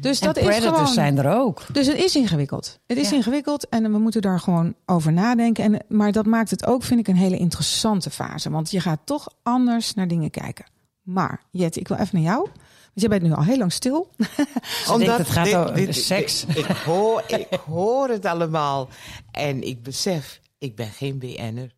[0.00, 0.86] Dus En dat is gewoon...
[0.88, 1.62] zijn er ook.
[1.72, 2.78] Dus het is ingewikkeld.
[2.86, 3.16] Het is Ja.
[3.16, 5.64] ingewikkeld en we moeten daar gewoon over nadenken.
[5.64, 8.50] En, maar dat maakt het ook, vind ik, een hele interessante fase.
[8.50, 10.64] Want je gaat toch anders naar dingen kijken.
[11.02, 12.42] Maar, Jet, ik wil even naar jou.
[12.42, 14.10] Want jij bent nu al heel lang stil.
[14.98, 16.44] denkt, het gaat over de seks.
[16.44, 18.88] ik, hoor, ik hoor het allemaal.
[19.30, 21.74] En ik besef, ik ben geen BN'er.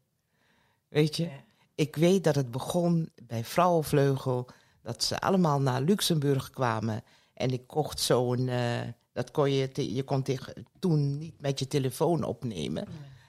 [0.89, 1.29] Weet je?
[1.75, 4.47] Ik weet dat het begon bij Vrouwenvleugel.
[4.83, 7.03] Dat ze allemaal naar Luxemburg kwamen.
[7.35, 8.49] En ik kocht zo'n...
[8.49, 8.81] eh,
[9.13, 12.87] dat kon je, te- je kon tegen, toen niet met je telefoon opnemen.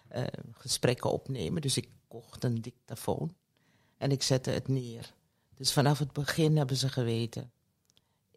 [0.08, 1.62] eh, gesprekken opnemen.
[1.62, 3.34] Dus ik kocht een dictafoon.
[4.04, 5.14] En ik zette het neer.
[5.56, 7.52] Dus vanaf het begin hebben ze geweten.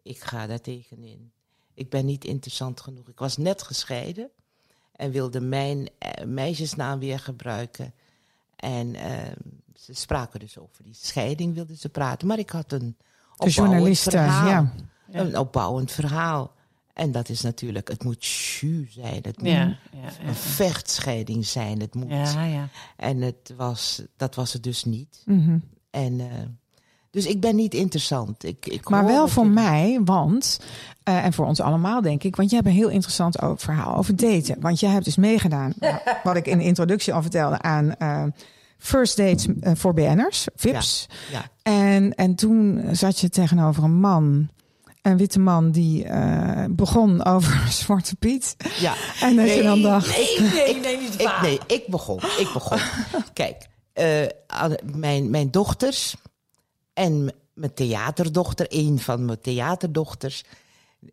[0.01, 1.31] Ik ga daar tegenin.
[1.73, 3.07] Ik ben niet interessant genoeg.
[3.07, 4.29] Ik was net gescheiden
[4.91, 7.93] en wilde mijn eh, meisjesnaam weer gebruiken.
[8.55, 9.31] En eh,
[9.75, 12.27] ze spraken dus over die scheiding, wilden ze praten.
[12.27, 12.97] Maar ik had een
[13.35, 14.47] De opbouwend verhaal.
[14.47, 14.73] ja.
[15.11, 16.55] Een opbouwend verhaal.
[16.97, 19.19] En dat is natuurlijk, het moet jus zijn.
[19.21, 21.79] Het moet Ja, ja, een vechtscheiding zijn.
[21.79, 22.09] Het moet.
[22.09, 22.67] ja, ja.
[22.95, 25.21] En het was, dat was het dus niet.
[25.25, 25.57] Mhm.
[25.91, 26.25] En, eh,
[27.11, 28.43] dus ik ben niet interessant.
[28.43, 30.59] Ik, ik Maar wel voor je- mij, want,
[31.03, 34.15] eh, en voor ons allemaal denk ik, want jij hebt een heel interessant verhaal over
[34.15, 34.55] daten.
[34.59, 35.73] Want jij hebt dus meegedaan,
[36.23, 38.23] wat ik in de introductie al vertelde, aan eh,
[38.77, 41.07] first dates voor BN'ers, VIPs.
[41.31, 41.49] Ja.
[41.61, 44.49] En, en toen zat je tegenover een man,
[45.11, 48.55] een witte man, die eh, begon over Zwarte Piet.
[48.79, 48.93] ja.
[49.21, 52.17] En dat je dan dacht, Nee, nee, nee, niet Ik, nee, ik begon.
[52.17, 52.77] Ik begon.
[53.33, 53.67] Kijk,
[54.47, 56.15] aan- mijn, mijn dochters
[56.93, 60.43] en mijn theaterdochter, een van mijn theaterdochters,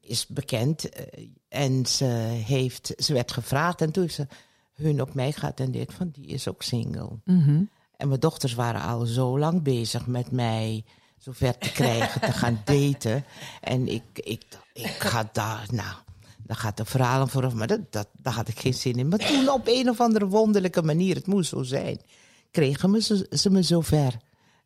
[0.00, 0.88] is bekend.
[0.88, 1.04] eh,
[1.48, 2.04] en ze,
[2.46, 4.26] heeft, ze werd gevraagd en toen ze
[4.74, 7.08] hun op mij geattendeerd van die is ook single.
[7.24, 7.62] mhm.
[7.96, 10.84] En mijn dochters waren al zo lang bezig met mij
[11.24, 13.24] zover te krijgen, te gaan daten.
[13.60, 15.94] En ik, ik, ik ga daar, nou,
[16.38, 17.54] daar gaat de verhalen vooraf.
[17.54, 19.08] Maar dat, dat, daar had ik geen zin in.
[19.08, 22.00] Maar toen op een of andere wonderlijke manier, het moest zo zijn,
[22.50, 24.16] kregen me ze, ze me zover.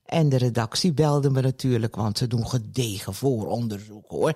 [0.09, 4.35] En de redactie belde me natuurlijk, want ze doen gedegen vooronderzoek hoor.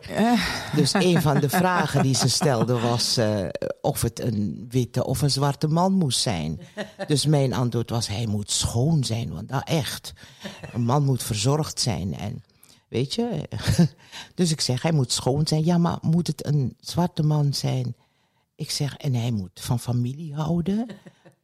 [0.77, 3.47] Dus een van de vragen die ze stelde was eh,
[3.81, 6.61] of het een witte of een zwarte man moest zijn.
[7.07, 10.13] Dus mijn antwoord was, hij moet schoon zijn, want nou echt.
[10.73, 12.43] Een man moet verzorgd zijn en
[12.89, 13.49] weet je.
[14.35, 15.65] Dus ik zeg, hij moet schoon zijn.
[15.65, 17.95] Ja, maar moet het een zwarte man zijn?
[18.55, 20.87] Ik zeg, en hij moet van familie houden.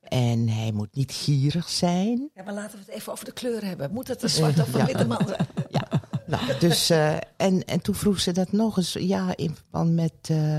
[0.09, 2.31] En hij moet niet gierig zijn.
[2.35, 3.93] Ja, maar laten we het even over de kleur hebben.
[3.93, 4.87] Moet het een zwarte of een Ja.
[4.87, 5.47] witte man zijn?
[5.71, 5.89] Ja,
[6.27, 10.13] nou, dus, eh, en, en toen vroeg ze dat nog eens, ja, in verband met,
[10.23, 10.59] eh,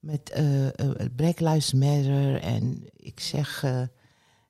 [0.00, 2.40] met eh, eh, Black Lives Matter.
[2.42, 3.82] En ik zeg, eh,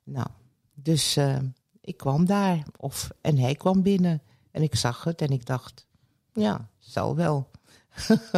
[0.03, 0.27] nou,
[0.73, 1.37] dus eh,
[1.81, 2.63] ik kwam daar.
[2.77, 4.21] Of, en hij kwam binnen.
[4.51, 5.85] En ik zag het en ik dacht,
[6.33, 7.49] ja, zal wel.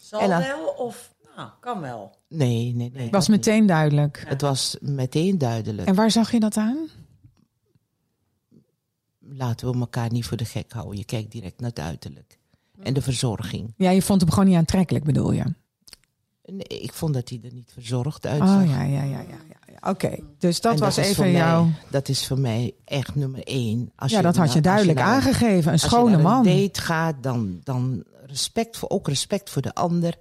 [0.00, 1.14] Zal dan- wel of...
[1.36, 2.16] Nou, kan wel.
[2.28, 3.02] Nee, nee, nee.
[3.02, 3.36] Het was niet.
[3.36, 4.24] meteen duidelijk.
[4.26, 5.88] Het was meteen duidelijk.
[5.88, 6.88] En waar zag je dat aan?
[9.18, 10.96] Laten we elkaar niet voor de gek houden.
[10.98, 12.38] Je kijkt direct naar het uiterlijk.
[12.82, 13.74] En de verzorging.
[13.76, 15.44] Ja, je vond hem gewoon niet aantrekkelijk, bedoel je?
[16.44, 18.62] Nee, ik vond dat hij er niet verzorgd uitzag.
[18.62, 19.36] Oh ja, ja, ja, ja.
[19.80, 19.90] ja.
[19.90, 21.68] Oké, dus dat was is even voor mij- jouw...
[21.90, 23.92] dat is voor mij echt nummer één.
[23.96, 25.66] Als Ja, dat had je duidelijk als naar een- aangegeven.
[25.66, 26.46] Een als je schone naar man.
[26.46, 30.14] een date gaat, dan, dan respect voor, ook respect voor de ander.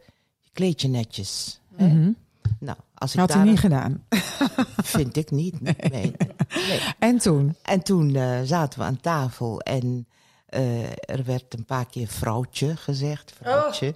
[0.56, 1.60] Kleed je netjes.
[1.76, 1.88] hè?
[1.88, 2.12] Mhm.
[2.60, 4.04] Nou, als ik Had hij daar niet gedaan.
[4.96, 5.62] vind ik niet.
[5.62, 5.78] Nee.
[5.92, 6.16] Nee.
[7.00, 7.56] En toen?
[7.62, 10.08] En toen eh, zaten we aan tafel en
[10.46, 13.34] eh, er werd een paar keer vrouwtje gezegd.
[13.42, 13.96] Vrouwtje.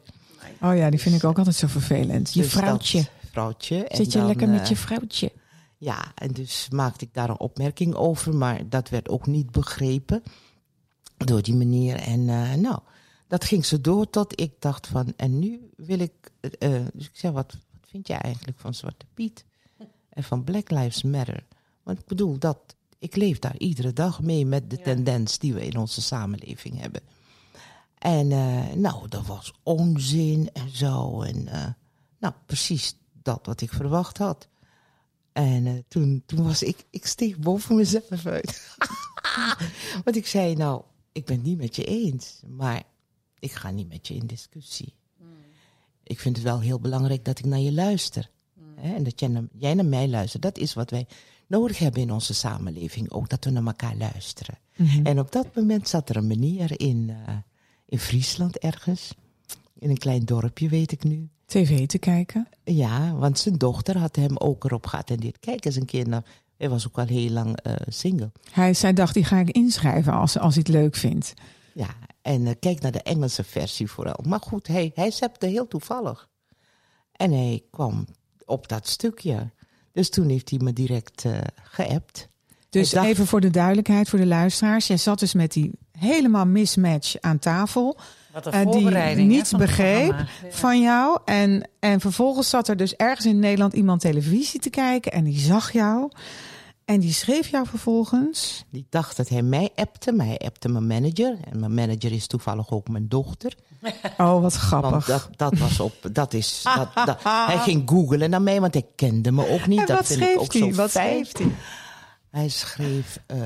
[0.61, 2.33] Oh ja, die vind ik ook altijd zo vervelend.
[2.33, 3.05] Je Dus dat vrouwtje.
[3.31, 3.83] vrouwtje.
[3.87, 5.31] En Zit je dan, lekker met eh, je vrouwtje?
[5.77, 10.23] Ja, en dus maakte ik daar een opmerking over, maar dat werd ook niet begrepen
[11.17, 11.95] door die meneer.
[11.95, 12.79] En eh, nou,
[13.29, 17.05] dat ging zo door tot ik dacht van, en nu wil ik, eh, eh, dus
[17.05, 19.45] ik zei, wat, wat vind jij eigenlijk van Zwarte Piet
[20.09, 21.45] en van Black Lives Matter?
[21.83, 25.65] Want ik bedoel, dat ik leef daar iedere dag mee met de tendens die we
[25.65, 27.01] in onze samenleving hebben.
[27.97, 31.21] En eh, nou, dat was onzin en zo.
[31.21, 31.43] En
[32.19, 34.47] nou, precies dat wat ik verwacht had.
[35.31, 38.75] En toen, toen was ik, ik steeg boven mezelf uit.
[40.03, 42.83] Want ik zei, nou, ik ben het niet met je eens, maar
[43.39, 44.93] ik ga niet met je in discussie.
[46.03, 48.29] Ik vind het wel heel belangrijk dat ik naar je luister.
[48.75, 50.43] Hè, en dat jij naar, jij naar mij luistert.
[50.43, 51.07] Dat is wat wij
[51.47, 53.11] nodig hebben in onze samenleving.
[53.11, 54.57] Ook dat we naar elkaar luisteren.
[55.03, 57.35] En op dat moment zat er een meneer in, eh,
[57.85, 59.13] in Friesland ergens.
[59.79, 61.29] In een klein dorpje, weet ik nu.
[61.45, 62.47] TV te kijken.
[62.63, 65.39] Ja, want zijn dochter had hem ook erop geattendeerd.
[65.39, 66.23] Kijk eens een keer naar.
[66.57, 68.31] Hij was ook al heel lang eh, single.
[68.51, 71.33] Hij, zij dacht, die ga ik inschrijven als, als hij het leuk vindt.
[71.73, 71.95] Ja,
[72.29, 74.19] en eh, kijk naar de Engelse versie vooral.
[74.27, 76.27] Maar goed, hij, hij zepte heel toevallig.
[77.11, 78.07] En hij kwam
[78.45, 79.49] op dat stukje.
[79.91, 82.27] Dus toen heeft hij me direct eh geappt.
[82.69, 84.87] Dus dacht- even voor de duidelijkheid, voor de luisteraars.
[84.87, 87.97] Jij zat dus met die helemaal mismatch aan tafel.
[88.33, 90.11] Wat een eh, die hè, niets van begreep.
[90.11, 90.27] Ja.
[90.49, 91.19] van jou.
[91.25, 95.11] En, en vervolgens zat er dus ergens in Nederland iemand televisie te kijken.
[95.11, 96.11] En die zag jou.
[96.89, 98.65] En die schreef jou vervolgens.
[98.69, 101.37] Die dacht dat hij mij appte, maar hij appte mijn manager.
[101.51, 103.53] En mijn manager is toevallig ook mijn dochter.
[104.17, 105.05] Oh, wat Want grappig.
[105.05, 108.85] dat, dat was op, dat is, dat, dat- hij ging googlen naar mij, want hij
[108.95, 109.79] kende me ook niet.
[109.79, 110.61] en dat wat vind ik ook hij?
[110.61, 111.25] zo Wat fijn.
[111.25, 111.55] schreef hij?
[112.29, 113.39] Hij schreef, eh,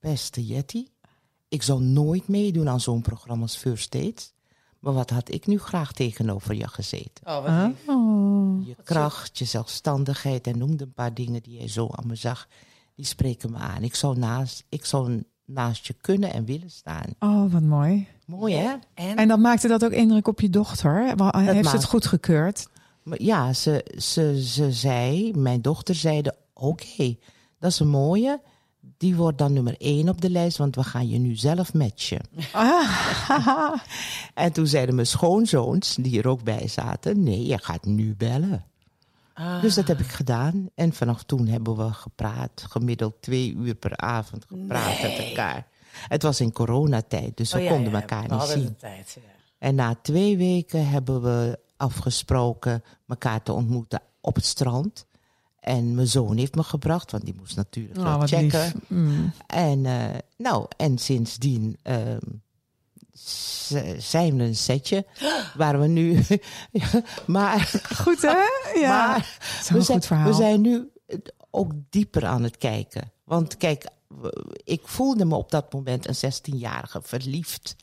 [0.00, 0.86] beste Jetty,
[1.48, 4.32] ik zou nooit meedoen aan zo'n programma als First Dates.
[4.82, 7.26] Maar wat had ik nu graag tegenover je gezeten?
[7.26, 7.88] Oh, wat lief.
[7.88, 8.66] Oh.
[8.66, 12.48] Je kracht, je zelfstandigheid en noemde een paar dingen die hij zo aan me zag.
[12.94, 13.82] Die spreken me aan.
[13.82, 17.04] Ik zou naast, ik zou naast je kunnen en willen staan.
[17.18, 18.06] oh, wat mooi.
[18.26, 18.74] Mooi hè?
[18.94, 21.02] En, En dan maakte dat ook indruk op je dochter.
[21.04, 22.68] Heeft ze het maakt- goed gekeurd?
[23.02, 27.16] Maar ja, ze, ze, ze zei, mijn dochter zeide, oké,
[27.58, 28.40] dat is een mooie.
[28.98, 32.20] Die wordt dan nummer één op de lijst, want we gaan je nu zelf matchen.
[32.52, 33.74] Ah,
[34.34, 38.64] En toen zeiden mijn schoonzoons, die er ook bij zaten, nee, je gaat nu bellen.
[39.34, 39.60] Ah.
[39.62, 40.68] Dus dat heb ik gedaan.
[40.74, 45.66] En vanaf toen hebben we gepraat, gemiddeld twee uur per avond gepraat met elkaar.
[46.08, 48.64] Het was in coronatijd, dus we Oh, ja, konden ja, elkaar we niet zien.
[48.64, 49.28] de tijd, ja.
[49.58, 55.06] En na twee weken hebben we afgesproken elkaar te ontmoeten op het strand.
[55.62, 58.72] En mijn zoon heeft me gebracht, want die moest natuurlijk oh, wel checken.
[58.86, 59.32] Mm.
[59.46, 62.18] En, eh, nou, en sindsdien ehm,
[63.98, 65.06] zijn we een setje
[65.56, 66.24] waar we nu.
[67.26, 68.44] Maar Goed hè?
[68.80, 69.06] Ja.
[69.06, 70.26] maar we, zijn, goed verhaal.
[70.26, 70.90] we zijn nu
[71.50, 73.12] ook dieper aan het kijken.
[73.24, 73.86] Want kijk,
[74.64, 77.76] ik voelde me op dat moment een 16-jarige verliefd.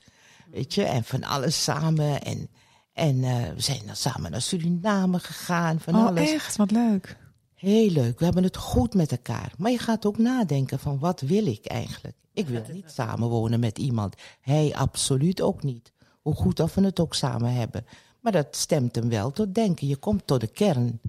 [0.52, 2.22] Weet je, en van alles samen.
[2.22, 2.50] En,
[2.94, 5.80] en eh, we zijn dan samen naar Suriname gegaan.
[5.80, 6.32] Van oh, alles.
[6.32, 6.56] echt?
[6.56, 7.18] Wat leuk.
[7.60, 8.20] Heel leuk.
[8.20, 9.52] We hebben het goed met elkaar.
[9.58, 12.16] Maar je gaat ook nadenken van wat wil ik eigenlijk?
[12.34, 14.16] Ik wil niet samenwonen met iemand.
[14.42, 15.92] Hij absoluut ook niet.
[16.22, 17.86] Hoe goed of we het ook samen hebben.
[18.20, 19.88] Maar dat stemt hem wel tot denken.
[19.88, 21.00] Je komt tot de kern.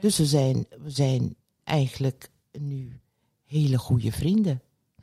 [0.00, 3.00] Dus we zijn, we zijn eigenlijk nu
[3.44, 4.60] hele goede vrienden.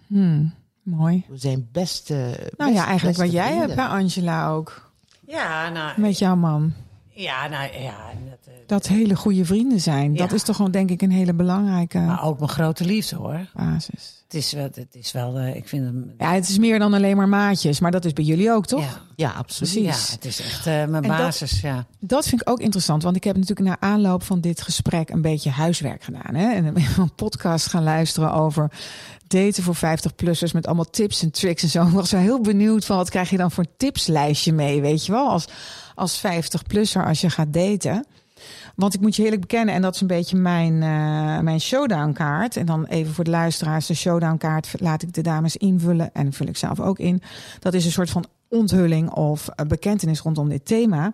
[0.07, 1.25] Hmm, mooi.
[1.27, 2.49] We zijn beste.
[2.57, 4.91] Nou ja, eigenlijk wat jij hebt bij Angela ook.
[5.27, 6.73] Ja, nou, Met jouw man.
[7.13, 7.95] Ja, nou, ja.
[8.29, 10.15] Dat, eh, Dat hele goede vrienden zijn.
[10.15, 13.39] Dat is toch gewoon denk ik een hele belangrijke maar ook mijn grote liefde, hoor.
[13.55, 14.21] basis.
[14.23, 16.13] Het is wel, het is wel eh, ik vind hem...
[16.17, 17.79] Ja, het is meer dan alleen maar maatjes.
[17.79, 18.81] Maar dat is bij jullie ook, toch?
[18.81, 19.73] Ja, Ja, absoluut.
[19.73, 20.07] Precies.
[20.07, 21.85] ja, het is echt eh, mijn dat- basis, ja.
[21.99, 25.21] Dat vind ik ook interessant, want ik heb natuurlijk na aanloop van dit gesprek een
[25.21, 26.35] beetje huiswerk gedaan.
[26.35, 26.51] Hè?
[26.53, 28.71] En ben een podcast gaan luisteren over
[29.27, 31.83] daten voor 50-plussers met allemaal tips en tricks en zo.
[31.87, 35.11] Ik was wel heel benieuwd van wat krijg je dan voor tipslijstje mee, weet je
[35.11, 35.45] wel, als,
[35.95, 38.05] als 50-plusser als je gaat daten.
[38.75, 42.57] Want ik moet je eerlijk bekennen, en dat is een beetje mijn, eh, mijn showdown-kaart.
[42.57, 46.47] En dan even voor de luisteraars, de showdown-kaart laat ik de dames invullen en vul
[46.47, 47.21] ik zelf ook in.
[47.59, 51.13] Dat is een soort van onthulling of eh, bekentenis rondom dit thema.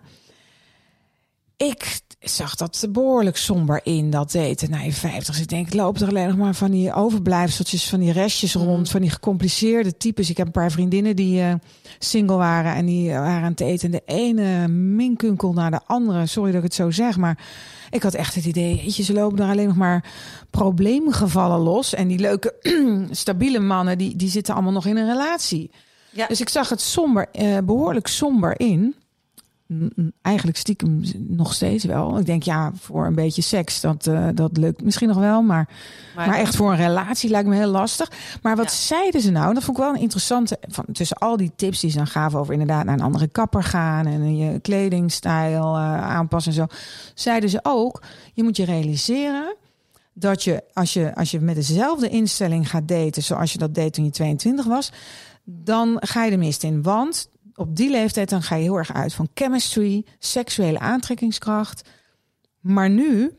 [1.66, 5.40] Ik zag dat behoorlijk somber in, dat daten na je 50.
[5.40, 9.00] Ik denk, loop er alleen nog maar van die overblijfseltjes, van die restjes rond, van
[9.00, 10.30] die gecompliceerde types.
[10.30, 11.54] Ik heb een paar vriendinnen die eh,
[11.98, 13.92] single waren en die waren aan het eten.
[13.92, 16.26] En de ene minkunkel naar de andere.
[16.26, 17.38] Sorry dat ik het zo zeg, maar
[17.90, 20.04] ik had echt het idee, jeetje, ze lopen er alleen nog maar
[20.50, 21.94] probleemgevallen los.
[21.94, 22.54] En die leuke,
[23.10, 25.70] stabiele mannen, die, die zitten allemaal nog in een relatie.
[26.10, 26.26] Ja.
[26.26, 28.94] Dus ik zag het somber, eh, behoorlijk somber in.
[30.22, 32.18] Eigenlijk stiekem nog steeds wel.
[32.18, 35.42] Ik denk, ja, voor een beetje seks, dat, eh, dat lukt misschien nog wel.
[35.42, 35.68] Maar,
[36.16, 38.10] maar, echt voor een relatie lijkt me heel lastig.
[38.42, 38.70] Maar wat Ja.
[38.70, 39.54] zeiden ze nou?
[39.54, 40.58] Dat vond ik wel een interessante.
[40.68, 43.62] Van, tussen al die tips die ze dan gaven over inderdaad naar een andere kapper
[43.62, 44.06] gaan.
[44.06, 46.66] En je kledingstijl eh, aanpassen en zo.
[47.14, 48.02] Zeiden ze ook,
[48.34, 49.56] je moet je realiseren
[50.12, 53.92] dat je als, je als je met dezelfde instelling gaat daten zoals je dat deed
[53.92, 54.92] toen je 22 was,
[55.44, 56.82] dan ga je de mist in.
[56.82, 57.28] Want
[57.60, 61.88] op die leeftijd dan ga je heel erg uit van chemistry, seksuele aantrekkingskracht.
[62.60, 63.36] Maar nu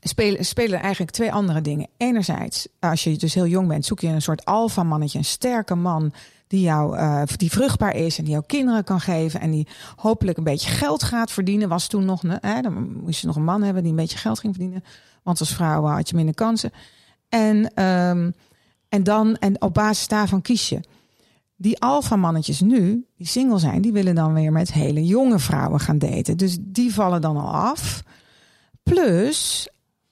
[0.00, 1.88] spelen, spelen eigenlijk twee andere dingen.
[1.96, 6.12] Enerzijds, als je dus heel jong bent, zoek je een soort alfa-mannetje, een sterke man
[6.46, 10.38] die, jou, uh, die vruchtbaar is en die jouw kinderen kan geven en die hopelijk
[10.38, 11.68] een beetje geld gaat verdienen.
[11.68, 14.38] Was toen nog, hè, dan moest je nog een man hebben die een beetje geld
[14.38, 14.84] ging verdienen.
[15.22, 16.72] Want als vrouw had je minder kansen.
[17.28, 18.34] En, um,
[18.88, 20.80] en dan, en op basis daarvan kies je.
[21.56, 25.98] Die alfamannetjes nu, die single zijn, die willen dan weer met hele jonge vrouwen gaan
[25.98, 26.36] daten.
[26.36, 28.02] Dus die vallen dan al af.
[28.82, 29.68] Plus,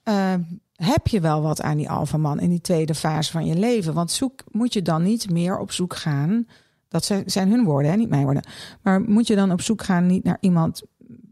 [0.09, 0.35] uh,
[0.75, 3.95] heb je wel wat aan die alfaman in die tweede fase van je leven?
[3.95, 6.47] Want zoek, moet je dan niet meer op zoek gaan.
[6.89, 8.45] Dat zijn, zijn hun woorden, hè, niet mijn woorden.
[8.83, 10.83] Maar moet je dan op zoek gaan niet naar iemand,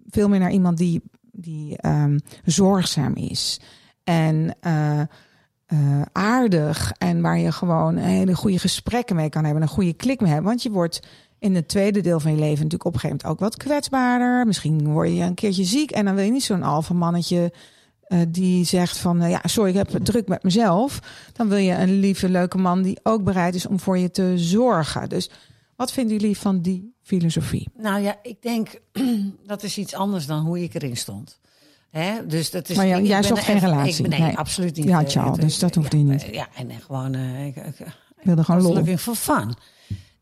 [0.06, 3.60] veel meer naar iemand die, die um, zorgzaam is.
[4.04, 5.00] En uh,
[5.72, 6.92] uh, aardig.
[6.98, 9.62] En waar je gewoon hele goede gesprekken mee kan hebben.
[9.62, 10.48] Een goede klik mee hebben.
[10.48, 11.00] Want je wordt
[11.38, 14.46] in het tweede deel van je leven natuurlijk op een gegeven moment ook wat kwetsbaarder.
[14.46, 15.90] Misschien word je een keertje ziek.
[15.90, 17.52] En dan wil je niet zo'n alfa mannetje
[18.08, 21.00] uh, die zegt van uh, ja, sorry, ik heb het druk met mezelf.
[21.32, 24.32] Dan wil je een lieve, leuke man die ook bereid is om voor je te
[24.36, 25.08] zorgen.
[25.08, 25.30] Dus
[25.76, 27.68] wat vinden jullie van die filosofie?
[27.76, 28.80] Nou ja, ik denk
[29.46, 31.40] dat is iets anders dan hoe ik erin stond.
[31.92, 32.26] Hè?
[32.26, 34.04] Dus dat is, maar ja, ik, jij ik zocht geen relatie?
[34.04, 34.36] Ik, nee, Nee.
[34.38, 34.84] absoluut niet.
[34.84, 36.22] Die had je Eh, al, dus dat hoefde ja, je niet.
[36.24, 37.14] eh, Ja, en eh, gewoon...
[37.14, 37.86] eh, ik, ik, Ik
[38.22, 38.96] wilde gewoon lol.
[38.96, 39.54] for fun.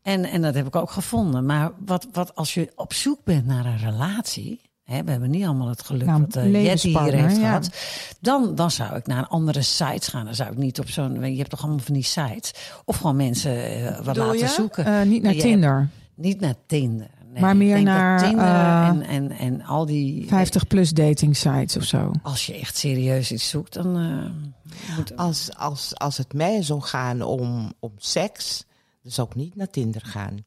[0.01, 1.45] En, en dat heb ik ook gevonden.
[1.45, 4.61] Maar wat, wat als je op zoek bent naar een relatie...
[4.83, 7.41] Hè, we hebben niet allemaal het geluk Nou, wat uh, Jetty hier heeft ja.
[7.41, 7.69] gehad.
[8.19, 10.25] Dan, dan zou ik naar andere sites gaan.
[10.25, 11.31] Dan zou ik niet op zo'n...
[11.31, 12.53] Je hebt toch allemaal van die sites?
[12.85, 14.47] Of gewoon mensen eh, wat laten je?
[14.47, 14.85] zoeken.
[14.85, 15.89] Eh, niet naar hebt- Tinder.
[16.15, 17.07] Niet naar Tinder.
[17.31, 20.27] Nee, Maar meer naar, Tinder eh, en, en, en al die...
[20.27, 22.11] 50 plus dating sites of zo.
[22.23, 25.17] Als je echt serieus iets zoekt, dan eh, moet...
[25.17, 28.65] Als, als, als het mij zou gaan om, om seks,
[29.03, 30.37] dan zou ik niet naar Tinder gaan.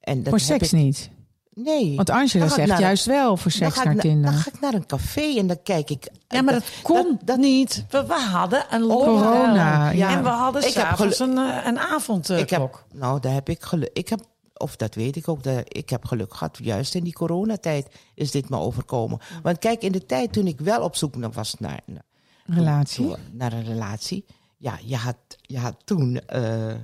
[0.00, 1.10] En dat voor heb seks ik- niet.
[1.54, 1.96] Nee.
[1.96, 4.30] Want Angela zegt naar- juist wel voor seks naar na- Tinder.
[4.30, 6.08] Dan ga ik naar een café en dan kijk ik.
[6.28, 7.84] Ja, maar dat kon dat- niet.
[7.90, 9.18] We, we hadden een lockdown.
[9.22, 10.10] Corona, ja.
[10.10, 12.38] En we hadden Ik heb s'avonds een, eh, een avondklok.
[12.38, 13.90] ik heb, nou, daar heb ik geluk.
[13.92, 14.20] Ik heb,
[14.58, 16.58] of dat weet ik ook, dat ik heb geluk gehad.
[16.62, 19.18] Juist in die coronatijd is dit me overkomen.
[19.42, 22.04] Want kijk, in de tijd toen ik wel op zoek naar was naar, naar,
[22.44, 23.06] Relatie.
[23.06, 24.24] toen- naar een relatie.
[24.56, 26.78] Ja, je had, je had toen eh, eh,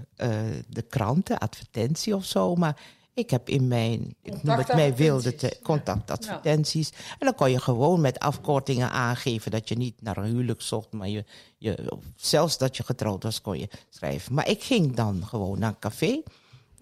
[0.68, 2.54] de kranten, advertentie of zo.
[2.54, 2.76] Maar
[3.14, 6.90] ik heb in mijn, ik noem het mij wilde, te, contactadvertenties.
[6.90, 10.92] En dan kon je gewoon met afkortingen aangeven dat je niet naar een huwelijk zocht.
[10.92, 11.24] Maar je,
[11.58, 14.34] je, zelfs dat je getrouwd was, kon je schrijven.
[14.34, 16.22] Maar ik ging dan gewoon naar een café.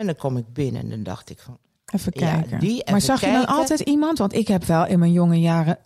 [0.02, 1.58] En dan kom ik binnen en dan dacht ik van...
[1.94, 2.82] Even Ja, kijken.
[2.90, 4.18] maar zag je dan altijd iemand?
[4.18, 5.78] Want ik heb wel in mijn jonge jaren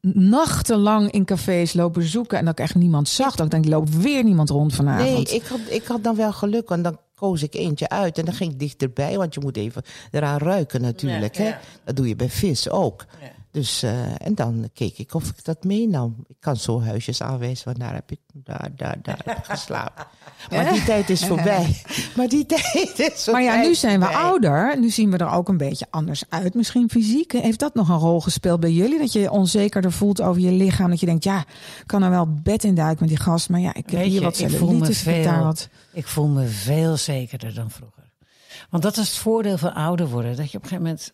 [0.00, 2.38] nachtenlang in cafés lopen zoeken.
[2.38, 3.34] En dat ik echt niemand zag.
[3.34, 5.08] Dat ik denk, loop weer niemand rond vanavond.
[5.08, 8.24] Nee, ik had, ik had dan wel geluk, want dan koos ik eentje uit en
[8.24, 11.34] dan ging ik dichterbij, want je moet even eraan ruiken natuurlijk.
[11.36, 11.48] Ja, hè?
[11.48, 11.60] ja.
[11.84, 13.04] Dat doe je bij vis ook.
[13.52, 16.24] Dus, eh, en dan keek ik of ik dat meenam.
[16.28, 20.04] Ik kan zo huisjes aanwijzen, want daar heb ik, daar, daar, daar heb ik geslapen.
[20.50, 21.82] Maar die tijd is voorbij.
[22.16, 23.68] Maar die tijd is Maar ja, voorbij.
[23.68, 24.22] nu zijn we voorbij.
[24.24, 24.78] ouder.
[24.80, 26.54] Nu zien we er ook een beetje anders uit.
[26.54, 27.32] Misschien fysiek.
[27.32, 28.98] Heeft dat nog een rol gespeeld bij jullie?
[28.98, 30.90] Dat je je onzekerder voelt over je lichaam.
[30.90, 33.48] Dat je denkt, ja, ik kan er wel bed in duiken met die gast.
[33.48, 35.06] Maar ja, ik heb Weet hier je, wat ik voel me cellulitis.
[35.06, 35.68] Ik daar wat...
[35.92, 38.12] Ik voel me veel zekerder dan vroeger.
[38.70, 40.36] Want dat is het voordeel van ouder worden.
[40.36, 41.12] Dat je op een gegeven moment...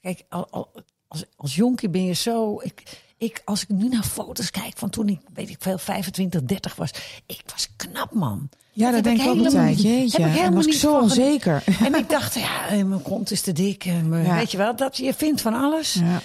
[0.00, 0.70] Kijk, al, al-
[1.14, 2.60] als, als jonkie ben je zo...
[2.62, 2.82] Ik,
[3.18, 6.74] ik, als ik nu naar foto's kijk van toen ik, weet ik veel, 25, 30
[6.76, 6.90] was.
[7.26, 8.48] Ik was knap, man.
[8.72, 9.82] Ja, dat denk ik ook altijd.
[9.82, 11.62] Jeetje, heb ik helemaal was ik niet zo onzeker.
[11.84, 13.84] En ik dacht, ja, eh, mijn kont is te dik.
[13.84, 14.34] En mijn- Ja.
[14.36, 15.92] Weet je wel, dat, je vindt van alles.
[15.94, 16.20] Ja.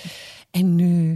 [0.51, 1.11] En nu,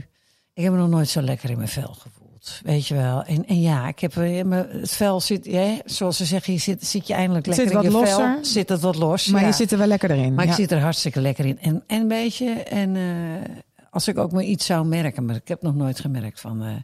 [0.53, 2.22] ik heb me nog nooit zo lekker in mijn vel gevoeld.
[2.63, 3.23] Weet je wel.
[3.23, 6.85] En, en ja, ik heb eh, het vel zit, hè, zoals ze zeggen, je zit,
[6.85, 8.19] zit je eindelijk lekker zit in wat je vel.
[8.19, 8.45] losser.
[8.45, 9.27] Zit het wat los.
[9.27, 9.47] Maar ja.
[9.47, 10.33] je zit er wel lekker erin.
[10.33, 10.51] Maar ja.
[10.51, 11.59] ik zit er hartstikke lekker in.
[11.59, 13.55] En, en weet je, en eh,
[13.89, 16.75] als ik ook maar iets zou merken, maar ik heb nog nooit gemerkt van, eh,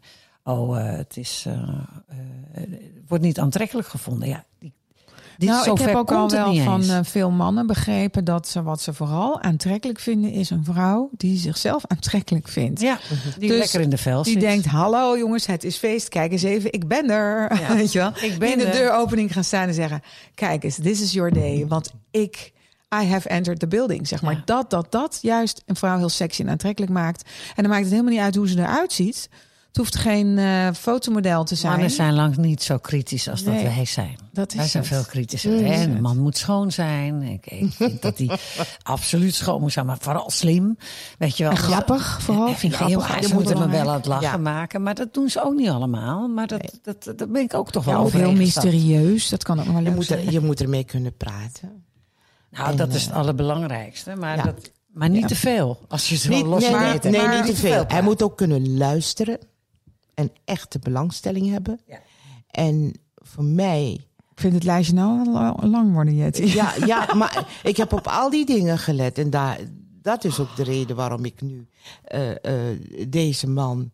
[0.43, 1.54] oh, eh, het is, eh,
[2.54, 2.63] eh,
[3.08, 4.28] wordt niet aantrekkelijk gevonden.
[4.28, 4.43] Ja,
[5.39, 6.89] dit, nou, ik heb ook al wel van eens.
[6.89, 11.38] eh, veel mannen begrepen dat ze wat ze vooral aantrekkelijk vinden is een vrouw die
[11.38, 12.82] zichzelf aantrekkelijk vindt.
[12.82, 12.99] ja,
[13.38, 14.41] die Dus lekker in de vel Die zit.
[14.41, 16.10] denkt, hallo jongens, het is feest.
[16.10, 17.60] Kijk eens even, ik ben er.
[17.62, 18.12] Ja, Weet je wel?
[18.21, 20.02] ik ben in de deuropening gaan staan en zeggen...
[20.36, 21.65] Kijk eens, this is your day.
[21.67, 22.52] Want ik,
[23.02, 24.08] I have entered the building.
[24.08, 24.41] Zeg maar Ja.
[24.45, 27.30] dat, dat, dat juist een vrouw heel sexy en aantrekkelijk maakt.
[27.56, 29.29] En dan maakt het helemaal niet uit hoe ze eruit ziet.
[29.70, 31.72] Het hoeft geen eh, fotomodel te zijn.
[31.72, 34.17] Mannen zijn lang niet zo kritisch als dat wij zijn.
[34.32, 34.94] dat is Wij zijn het.
[34.94, 35.52] veel kritischer.
[35.52, 35.84] Dat is hè.
[35.84, 36.02] Een het.
[36.02, 37.22] man moet schoon zijn.
[37.22, 38.38] Ik, ik vind dat hij
[38.84, 40.78] absoluut schoon moet zijn, maar vooral slim.
[41.17, 41.52] Weet je wel.
[41.52, 42.48] En grappig vooral.
[42.50, 44.38] Ik vind Ja, heel grappig Ze moeten me wel aan het lachen Ja.
[44.38, 46.28] maken, maar dat doen ze ook niet allemaal.
[46.28, 49.30] Maar dat, dat, dat, ben ik ook toch wel Ja, of heel mysterieus.
[49.30, 50.26] Dat kan ook wel Je leuk moet, zijn.
[50.28, 51.84] er, je moet ermee kunnen praten.
[52.52, 54.15] Nou, En, dat is het eh, allerbelangrijkste.
[54.15, 54.44] Maar, ja.
[54.44, 55.28] dat, maar niet Ja.
[55.28, 55.80] te veel.
[55.88, 56.72] Als je ze wel Niet, los nee,
[57.12, 57.84] nee, niet te veel.
[57.88, 59.40] Hij moet ook kunnen luisteren
[60.20, 61.80] en echte belangstelling hebben.
[61.88, 62.02] Ja.
[62.48, 63.92] En voor mij
[64.32, 66.44] Ik vind het lijstje nou al lang worden, Jetty.
[66.44, 69.17] Ja, ja, maar ik heb op al die dingen gelet.
[69.17, 69.60] En daar,
[70.02, 71.67] dat is ook de reden waarom ik nu
[72.04, 72.32] eh,
[72.72, 73.92] eh, deze man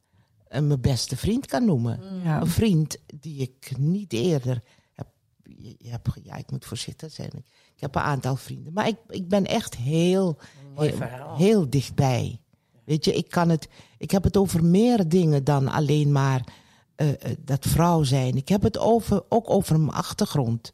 [0.47, 1.99] eh, mijn beste vriend kan noemen.
[2.23, 2.41] Ja.
[2.41, 4.61] Een vriend die ik niet eerder
[5.83, 6.15] heb.
[6.23, 7.31] Ja, ik moet voorzichtig zijn.
[7.75, 8.73] Ik heb een aantal vrienden.
[8.73, 10.37] Maar ik, ik ben echt heel,
[11.37, 12.39] heel dichtbij.
[12.85, 13.67] Weet je, ik, kan het,
[14.05, 16.43] ik heb het over meer dingen dan alleen maar
[16.95, 18.35] eh, eh, dat vrouw zijn.
[18.35, 20.73] Ik heb het over, ook over mijn achtergrond.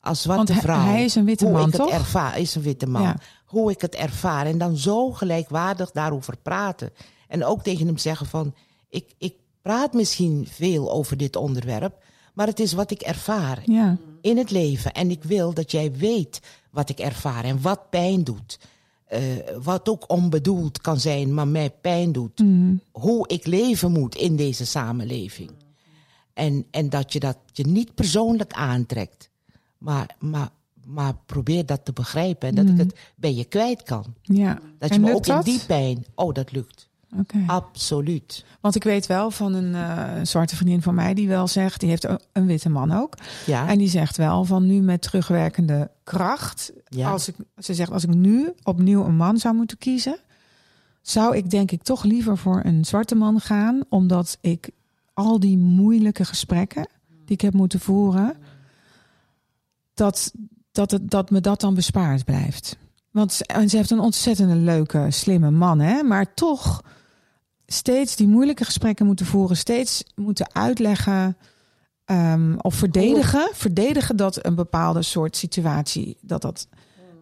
[0.00, 0.84] Als zwarte Want vrouw.
[0.84, 1.90] hij is een witte hoe man, ik het toch?
[1.90, 3.02] ervaar, is een witte man.
[3.02, 3.16] Ja.
[3.46, 4.46] Hoe ik het ervaar.
[4.46, 6.90] En dan zo gelijkwaardig daarover praten.
[7.28, 8.54] En ook tegen hem zeggen van...
[8.88, 12.04] Ik, ik praat misschien veel over dit onderwerp...
[12.34, 13.96] maar het is wat ik ervaar Ja.
[14.20, 14.92] in het leven.
[14.92, 18.58] En ik wil dat jij weet wat ik ervaar en wat pijn doet.
[19.14, 19.22] Eh,
[19.62, 22.38] wat ook onbedoeld kan zijn, maar mij pijn doet.
[22.38, 22.74] Mhm.
[22.92, 25.50] Hoe ik leven moet in deze samenleving.
[26.32, 29.30] En, en dat je dat je niet persoonlijk aantrekt.
[29.78, 30.48] Maar, maar,
[30.86, 32.48] maar probeer dat te begrijpen.
[32.48, 34.14] En dat ik het bij je kwijt kan.
[34.22, 34.52] ja.
[34.54, 34.72] Dat Mhm.
[34.88, 36.04] je En me ook in die pijn...
[36.14, 36.88] Oh, dat lukt.
[37.46, 38.44] Absoluut.
[38.60, 41.88] Want ik weet wel van een eh, zwarte vriendin van mij die wel zegt, die
[41.88, 43.14] heeft een witte man ook.
[43.46, 43.68] Ja.
[43.68, 46.72] En die zegt wel van nu met terugwerkende kracht.
[46.88, 47.10] Ja.
[47.10, 50.18] Als ik, ze zegt, als ik nu opnieuw een man zou moeten kiezen,
[51.02, 53.82] zou ik denk ik toch liever voor een zwarte man gaan.
[53.88, 54.70] Omdat ik
[55.12, 56.88] al die moeilijke gesprekken
[57.24, 58.36] die ik heb moeten voeren,
[59.94, 60.32] dat,
[60.72, 62.76] dat, het, dat me dat dan bespaard blijft.
[63.10, 66.02] Want ze, en ze heeft een ontzettende leuke, slimme man, hè?
[66.02, 66.82] maar toch
[67.66, 71.36] steeds die moeilijke gesprekken moeten voeren, steeds moeten uitleggen
[72.04, 76.68] ehm, of verdedigen, verdedigen dat een bepaalde soort situatie, dat dat.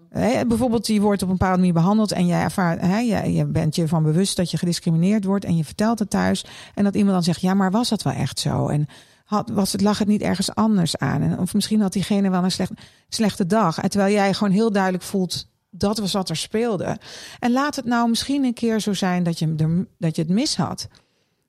[0.08, 3.46] Hè, bijvoorbeeld, je wordt op een bepaalde manier behandeld en jij ervaart, hè, je, je
[3.46, 6.44] bent je van bewust dat je gediscrimineerd wordt en je vertelt het thuis.
[6.74, 8.68] En dat iemand dan zegt, ja, maar was dat wel echt zo?
[8.68, 8.86] En
[9.24, 11.22] had, was het, lag het niet ergens anders aan?
[11.22, 12.72] En, of misschien had diegene wel een slecht,
[13.08, 13.78] slechte dag.
[13.78, 16.98] En terwijl jij gewoon heel duidelijk voelt, dat was wat er speelde.
[17.38, 20.30] En laat het nou misschien een keer zo zijn dat je, er, dat je het
[20.30, 20.88] mis had.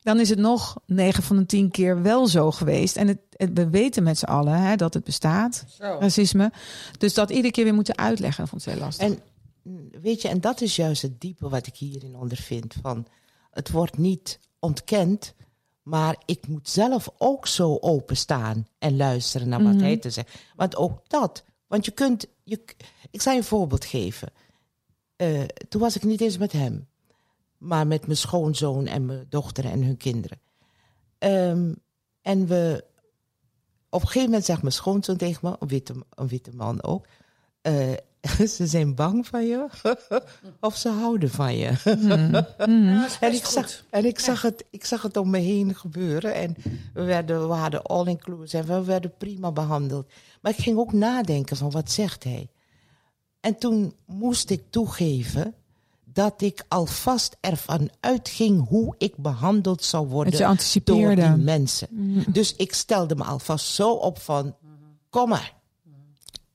[0.02, 2.98] Dan is het nog 9 van de 10 keer wel zo geweest.
[2.98, 6.52] En het, het, we weten met z'n allen hè, dat het bestaat, racisme.
[6.98, 9.08] Dus dat iedere keer weer moeten uitleggen, vond ik heel lastig.
[9.08, 9.20] En
[9.62, 12.76] mm, weet je, en dat is juist het diepe wat ik hierin ondervind.
[12.82, 13.08] Van,
[13.52, 15.34] het wordt niet ontkend,
[15.82, 20.34] maar ik moet zelf ook zo openstaan en luisteren naar wat hij te zeggen.
[20.56, 22.28] Want ook dat, want je kunt,
[23.12, 24.32] ik zal je een voorbeeld geven.
[25.16, 26.88] Eh, toen was ik niet eens met hem,
[27.58, 30.39] maar met mijn schoonzoon en mijn dochter en hun kinderen.
[31.18, 31.74] Ehm,
[32.22, 32.84] en we,
[33.89, 37.08] op een gegeven moment zegt mijn schoonzoon tegen me, een witte, een witte man ook.
[37.62, 37.94] eh,
[38.56, 39.68] ze zijn bang van je
[40.60, 41.68] of ze houden van je.
[43.20, 46.34] en ik, zag, en ik, zag het, ik zag het om me heen gebeuren.
[46.34, 46.56] En
[46.94, 50.12] we, werden, we hadden all inclusive en we werden prima behandeld.
[50.42, 52.50] Maar ik ging ook nadenken van wat zegt hij.
[53.40, 55.54] En toen moest ik toegeven
[56.04, 61.88] dat ik alvast ervan uitging hoe ik behandeld zou worden door die mensen.
[62.32, 64.56] Dus ik stelde me alvast zo op van,
[65.10, 65.62] kom maar.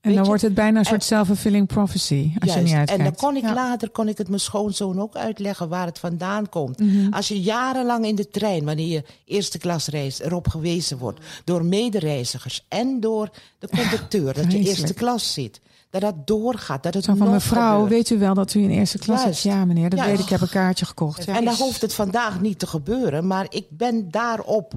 [0.08, 2.30] En dan wordt het bijna een soort en- self-fulfilling prophecy.
[2.38, 3.02] Als je niet En uitkijkt.
[3.04, 3.54] dan kon ik Ja.
[3.54, 6.78] later kon ik het mijn schoonzoon ook uitleggen waar het vandaan komt.
[6.78, 7.12] Mhm.
[7.12, 11.64] Als je jarenlang in de trein, wanneer je eerste klas reist, erop gewezen wordt door
[11.64, 17.04] medereizigers en door de conducteur dat je eerste klas zit, dat dat doorgaat, dat het
[17.04, 17.90] Zo van mevrouw, gebeurt.
[18.08, 19.40] weet u wel dat u in eerste klas zit?
[19.40, 20.24] Ja, meneer, dat weet ik.
[20.24, 21.24] Ik heb een kaartje gekocht.
[21.24, 21.36] Ja.
[21.36, 24.72] En dan hoeft het vandaag niet te gebeuren, maar ik ben daarop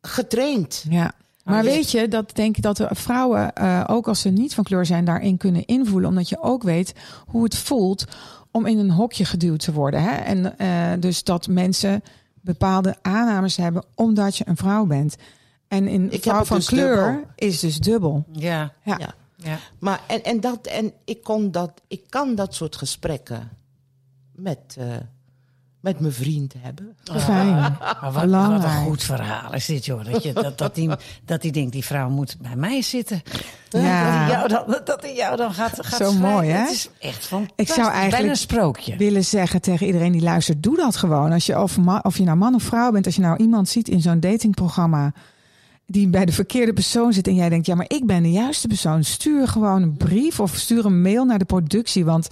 [0.00, 0.84] getraind.
[0.88, 1.12] Ja.
[1.44, 4.54] Maar je- weet je, dat denk ik dat de vrouwen, eh, ook als ze niet
[4.54, 6.08] van kleur zijn, daarin kunnen invoelen.
[6.10, 6.94] Omdat je ook weet
[7.26, 8.04] hoe het voelt
[8.50, 10.02] om in een hokje geduwd te worden.
[10.02, 10.10] Hè?
[10.16, 12.02] En eh, dus dat mensen
[12.40, 15.16] bepaalde aannames hebben omdat je een vrouw bent.
[15.68, 17.24] En in heb vrouw van dus kleur dubbel.
[17.36, 18.24] is dus dubbel.
[18.32, 18.96] Ja, Ja.
[18.98, 19.14] Ja.
[19.36, 19.58] ja.
[19.78, 23.48] Maar en, en, dat, en ik, kon dat, ik kan dat soort gesprekken
[24.34, 24.86] met, eh,
[25.82, 26.96] met mijn vriend hebben.
[27.20, 27.54] Fijn.
[27.54, 28.72] Maar wat, wat een Belangrijk.
[28.72, 30.04] goed verhaal is dit, joh.
[30.12, 30.90] Dat, je, dat, dat, die,
[31.24, 33.22] dat die denkt, die vrouw moet bij mij zitten.
[33.68, 33.80] Ja.
[34.04, 36.20] Dat hij jou dan, dat hij jou dan gaat, gaat Zo schrijven.
[36.20, 36.58] mooi, hè?
[36.60, 37.66] Het is echt fantastisch.
[37.66, 38.96] Ik zou eigenlijk Bijna een sprookje.
[38.96, 41.32] willen zeggen tegen iedereen die luistert, doe dat gewoon.
[41.32, 41.60] Als je,
[42.02, 45.12] of je nou man of vrouw bent, als je nou iemand ziet in zo'n datingprogramma
[45.86, 48.68] die bij de verkeerde persoon zit en jij denkt, ja, maar ik ben de juiste
[48.68, 52.28] persoon, stuur gewoon een brief of stuur een mail naar de productie, want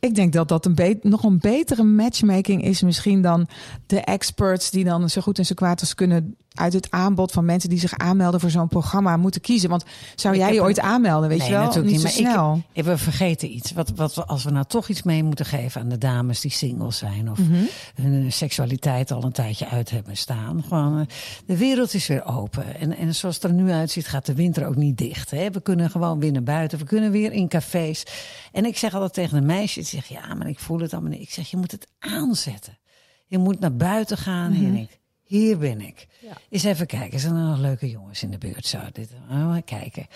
[0.00, 3.46] ik denk dat dat een nog een betere matchmaking is misschien dan
[3.86, 7.44] de experts die dan zo goed en zo kwaad als kunnen uit het aanbod van
[7.44, 9.68] mensen die zich aanmelden voor zo'n programma moeten kiezen.
[9.70, 9.84] Want
[10.14, 11.62] zou Ik jij je een- ooit aanmelden, weet nee, je wel?
[11.64, 12.62] natuurlijk niet Maar snel.
[12.72, 13.72] ik, we vergeten iets.
[13.72, 16.50] Wat, wat, we- als we nou toch iets mee moeten geven aan de dames die
[16.50, 17.30] single zijn.
[17.30, 17.62] Of Mhm.
[17.94, 20.62] hun seksualiteit al een tijdje uit hebben staan.
[20.68, 21.06] Gewoon, eh,
[21.46, 22.74] de wereld is weer open.
[22.80, 25.30] En, en zoals het er nu uitziet gaat de winter ook niet dicht.
[25.30, 25.50] Hè?
[25.50, 26.78] We kunnen gewoon weer naar buiten.
[26.78, 28.02] We kunnen weer in cafés.
[28.52, 29.90] En ik zeg altijd tegen de meisjes.
[29.90, 31.20] Die zeggen, ja, maar ik voel het allemaal niet.
[31.22, 32.78] Ik zeg, je moet het aanzetten.
[33.26, 34.52] Je moet naar buiten gaan.
[34.52, 34.98] Denkt,
[35.30, 36.06] hier ben ik.
[36.48, 37.20] Eens even kijken.
[37.20, 38.66] Zijn er nog leuke jongens in de buurt?
[38.66, 40.06] Zo, dit, oh, kijken.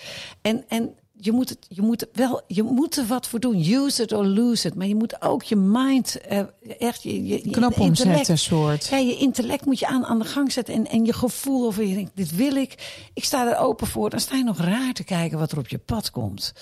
[0.41, 3.71] En, en je moet, het, je moet wel, je moet er wat voor doen.
[3.71, 4.75] Use it or lose it.
[4.75, 6.39] Maar je moet ook je mind, eh,
[6.79, 8.85] echt je, je, je Knop omzetten, soort.
[8.85, 10.73] Ja, je intellect moet je aan, aan de gang zetten.
[10.73, 13.03] En, en je gevoel of je denkt, dit wil ik.
[13.13, 14.09] Ik sta er open voor.
[14.09, 16.53] Dan sta je nog raar te kijken wat er op je pad komt.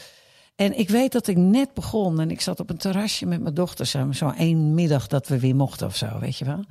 [0.56, 3.54] En ik weet dat ik net begon en ik zat op een terrasje met mijn
[3.54, 3.86] dochter.
[3.86, 6.64] Zo, zo één middag dat we weer mochten of zo, weet je wel.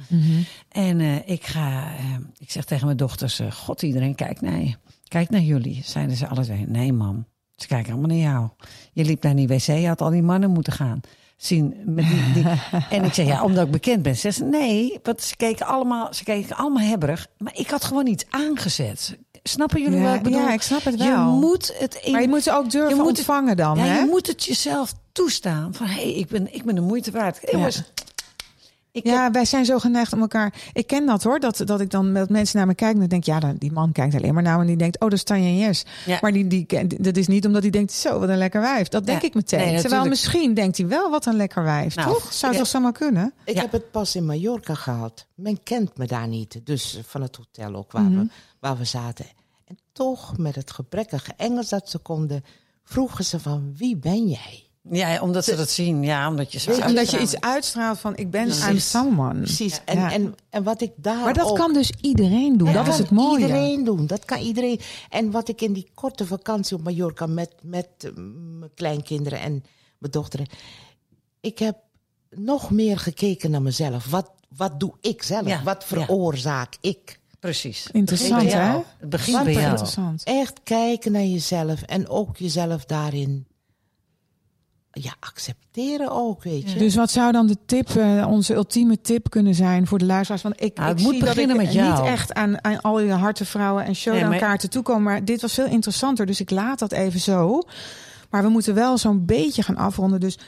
[0.68, 2.04] En eh, ik ga, eh,
[2.38, 4.74] ik zeg tegen mijn dochters, eh, god iedereen kijkt naar je.
[5.08, 6.66] Kijk naar jullie, zeiden ze alle twee.
[6.68, 7.26] Nee mam,
[7.56, 8.48] ze kijken allemaal naar jou.
[8.92, 11.00] Je liep naar die wc, je had al die mannen moeten gaan
[11.36, 11.74] zien.
[11.84, 12.44] Met die, die.
[12.98, 14.16] en ik zeg, ja, omdat ik bekend ben.
[14.16, 17.26] Ze zei, nee, want ze keken allemaal, ze keken allemaal hebberig.
[17.38, 19.18] Maar ik had gewoon iets aangezet.
[19.42, 20.38] Snappen jullie Ja, wat ik bedoel?
[20.40, 21.24] ja, ik snap het Je wel.
[21.38, 23.84] moet het in, Maar je moet ze ook durven je moet het- ontvangen dan, ja,
[23.84, 23.98] hè?
[23.98, 25.74] je moet het jezelf toestaan.
[25.74, 27.38] Van, hé, hey, ik, ben, ik ben de moeite waard.
[27.50, 27.82] Jongens,
[28.92, 30.54] ik Ja, wij zijn zo geneigd om elkaar.
[30.72, 33.08] Ik ken dat hoor, dat, dat ik dan met mensen naar me kijk en dan
[33.08, 35.18] denk ja, dan, die man kijkt alleen maar naar me en die denkt, oh, dat
[35.18, 35.84] is Tanja Yes.
[36.06, 36.18] Ja.
[36.20, 38.88] Maar die, die, dat is niet omdat hij denkt, zo, wat een lekker wijf.
[38.88, 39.26] Dat denk Ja.
[39.28, 39.58] ik meteen.
[39.58, 40.22] Nee, Terwijl natuurlijk.
[40.32, 41.94] misschien denkt hij wel, wat een lekker wijf.
[41.94, 42.32] Nou, toch?
[42.32, 42.58] Zou ja.
[42.58, 43.32] toch zomaar kunnen?
[43.44, 43.60] Ik Ja.
[43.60, 45.26] heb het pas in Mallorca gehad.
[45.34, 46.60] Men kent me daar niet.
[46.64, 48.18] Dus van het hotel ook waar, Mhm.
[48.18, 48.26] we,
[48.62, 49.26] waar we zaten.
[49.64, 52.44] En toch met het gebrekkige Engels dat ze konden,
[52.84, 54.66] vroegen ze van wie ben jij?
[54.90, 56.02] ja, omdat ze dat zien.
[56.02, 58.64] Ja, omdat je zo Omdat je iets uitstraalt van, ik ben Precies.
[58.66, 59.38] I'm someone.
[59.40, 59.80] Precies.
[59.84, 60.12] En, Ja.
[60.12, 62.72] en, en wat ik daar Maar dat ook- kan dus iedereen doen.
[62.72, 63.40] Dat dat is kan het mooie.
[63.40, 64.06] iedereen doen.
[64.06, 64.80] Dat kan iedereen.
[65.08, 68.10] En wat ik in die korte vakantie op Mallorca met, met eh,
[68.58, 69.52] mijn kleinkinderen en
[69.98, 70.46] mijn dochteren.
[71.40, 71.76] Ik heb
[72.30, 74.10] nog meer gekeken naar mezelf.
[74.10, 75.46] Wat, wat doe ik zelf?
[75.46, 75.96] Ja, wat ja.
[75.96, 77.20] veroorzaak ik?
[77.42, 77.88] Precies.
[77.92, 78.78] Interessant, Het hè?
[78.98, 79.68] Het begint bij jou.
[79.70, 80.22] Interessant.
[80.24, 83.46] Echt kijken naar jezelf en ook jezelf daarin.
[84.92, 86.78] Ja, accepteren ook, weet je.
[86.78, 90.42] Dus wat zou dan de tip, eh, onze ultieme tip kunnen zijn voor de luisteraars?
[90.42, 92.00] Want ik, Nou, ik moet zie dat beginnen ik met jou.
[92.02, 95.02] niet echt aan, aan al je harte vrouwen en showdown Nee, maar- kaarten toekomen.
[95.02, 97.62] Maar dit was veel interessanter, dus ik laat dat even zo.
[98.30, 100.20] Maar we moeten wel zo'n beetje gaan afronden.
[100.20, 100.38] Dus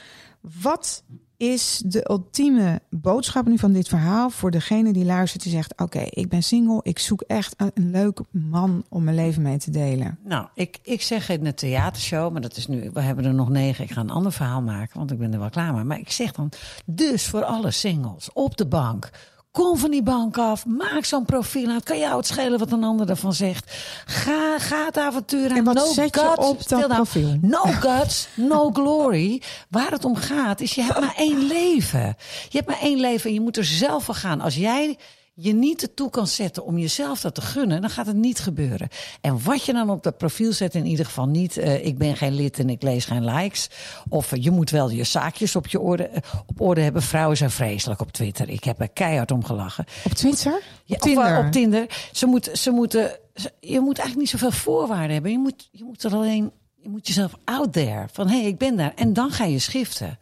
[0.61, 1.03] wat
[1.37, 5.99] is de ultieme boodschap nu van dit verhaal voor degene die luistert die zegt: Oké,
[5.99, 10.19] ik ben single, ik zoek echt een, leuk man om mijn leven mee te delen.
[10.23, 13.49] Nou, ik, ik zeg in de theatershow, maar dat is nu, we hebben er nog
[13.49, 13.83] negen.
[13.83, 15.83] Ik ga een ander verhaal maken, want ik ben er wel klaar mee.
[15.83, 16.51] Maar ik zeg dan,
[16.85, 19.09] dus voor alle singles op de bank.
[19.55, 21.83] Kom van die bank af, maak zo'n profiel uit.
[21.83, 23.71] Kan jou het schelen wat een ander ervan zegt.
[24.05, 25.55] Ga, ga het avontuur aan.
[25.55, 26.47] En wat no zet je guts.
[26.47, 27.37] op dat nou, profiel?
[27.41, 29.41] No guts, no glory.
[29.69, 32.15] Waar het om gaat is, je hebt maar één leven.
[32.49, 34.41] Je hebt maar één leven en je moet er zelf voor gaan.
[34.41, 34.97] Als jij
[35.37, 38.87] je niet ertoe kan zetten om jezelf dat te gunnen, dan gaat het niet gebeuren.
[39.21, 42.15] En wat je dan op dat profiel zet, in ieder geval niet, eh, ik ben
[42.17, 43.69] geen lid en ik lees geen likes.
[44.09, 47.01] Of eh, je moet wel je zaakjes op, je orde, eh, op orde hebben.
[47.01, 48.49] Vrouwen zijn vreselijk op Twitter.
[48.49, 49.85] Ik heb er keihard om gelachen.
[50.05, 50.61] Op Twitter?
[50.85, 51.37] Ja, op Tinder?
[51.39, 52.07] Of, op Tinder.
[52.11, 55.31] Ze, moet, ze moeten, ze- je moet eigenlijk niet zoveel voorwaarden hebben.
[55.31, 58.05] Je moet, je moet er alleen, je moet jezelf out there.
[58.11, 58.93] Van hé, hey, ik ben daar.
[58.95, 60.17] En dan ga je schiften.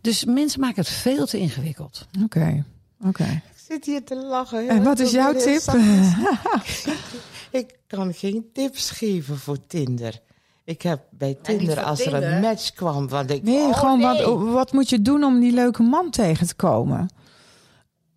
[0.00, 2.06] Dus mensen maken het veel te ingewikkeld.
[2.24, 2.64] Oké,
[3.04, 3.42] oké.
[3.68, 4.68] Zit hier te lachen.
[4.68, 5.62] En wat is jouw tip?
[7.60, 10.20] ik kan geen tips geven voor Tinder.
[10.64, 13.42] Ik heb bij Tinder, als er een match kwam, want ik...
[13.42, 14.24] Nee, oh, gewoon nee.
[14.26, 17.08] Wat, wat moet je doen om die leuke man tegen te komen?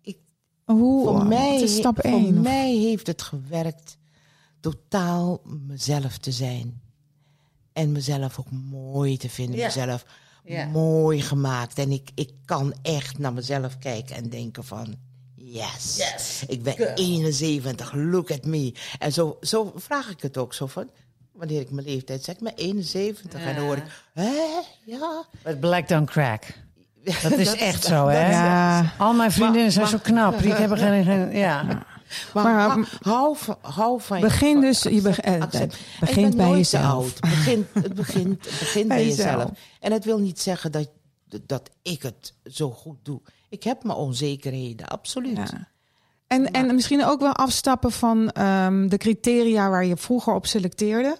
[0.02, 0.18] Ik-
[0.64, 2.40] Hoe, Voor mij, wat is stap voor 1?
[2.40, 3.98] mij heeft het gewerkt
[4.60, 6.80] totaal mezelf te zijn.
[7.72, 9.56] En mezelf ook mooi te vinden.
[9.56, 9.66] Ja.
[9.66, 10.04] Mezelf
[10.44, 10.66] Ja.
[10.66, 11.78] mooi gemaakt.
[11.78, 15.08] En ik, ik kan echt naar mezelf kijken en denken van...
[15.52, 16.94] Yes, Yes, ik ben girl.
[16.94, 18.74] 71, look at me.
[18.98, 20.90] En zo, zo vraag ik het ook zo van...
[21.32, 23.40] Wanneer ik mijn leeftijd zeg, ik ben 71.
[23.44, 23.82] En dan hoor ik,
[24.14, 24.30] hè,
[24.84, 26.42] ja, But black don't crack.
[27.22, 28.30] Dat is echt zo, hè?
[28.30, 28.92] Ja.
[28.98, 30.38] Al mijn vriendinnen zijn Maar- zo knap.
[30.42, 31.04] Die hebben geen...
[31.04, 31.62] geen ja.
[32.34, 35.42] Maar, Maar- hou- hou, van- hou van Begin van dus- je beg- eh,
[36.00, 36.84] begint bij nooit te jezelf.
[36.92, 37.06] oud.
[37.20, 39.50] Het begint, het begint, het begint bij, Bij jezelf.
[39.80, 40.88] En het wil niet zeggen dat,
[41.46, 43.20] dat ik het zo goed doe.
[43.48, 45.36] Ik heb mijn onzekerheden, absoluut.
[45.36, 45.68] Ja.
[46.26, 51.16] En, en misschien ook wel afstappen van ehm, de criteria waar je vroeger op selecteerde.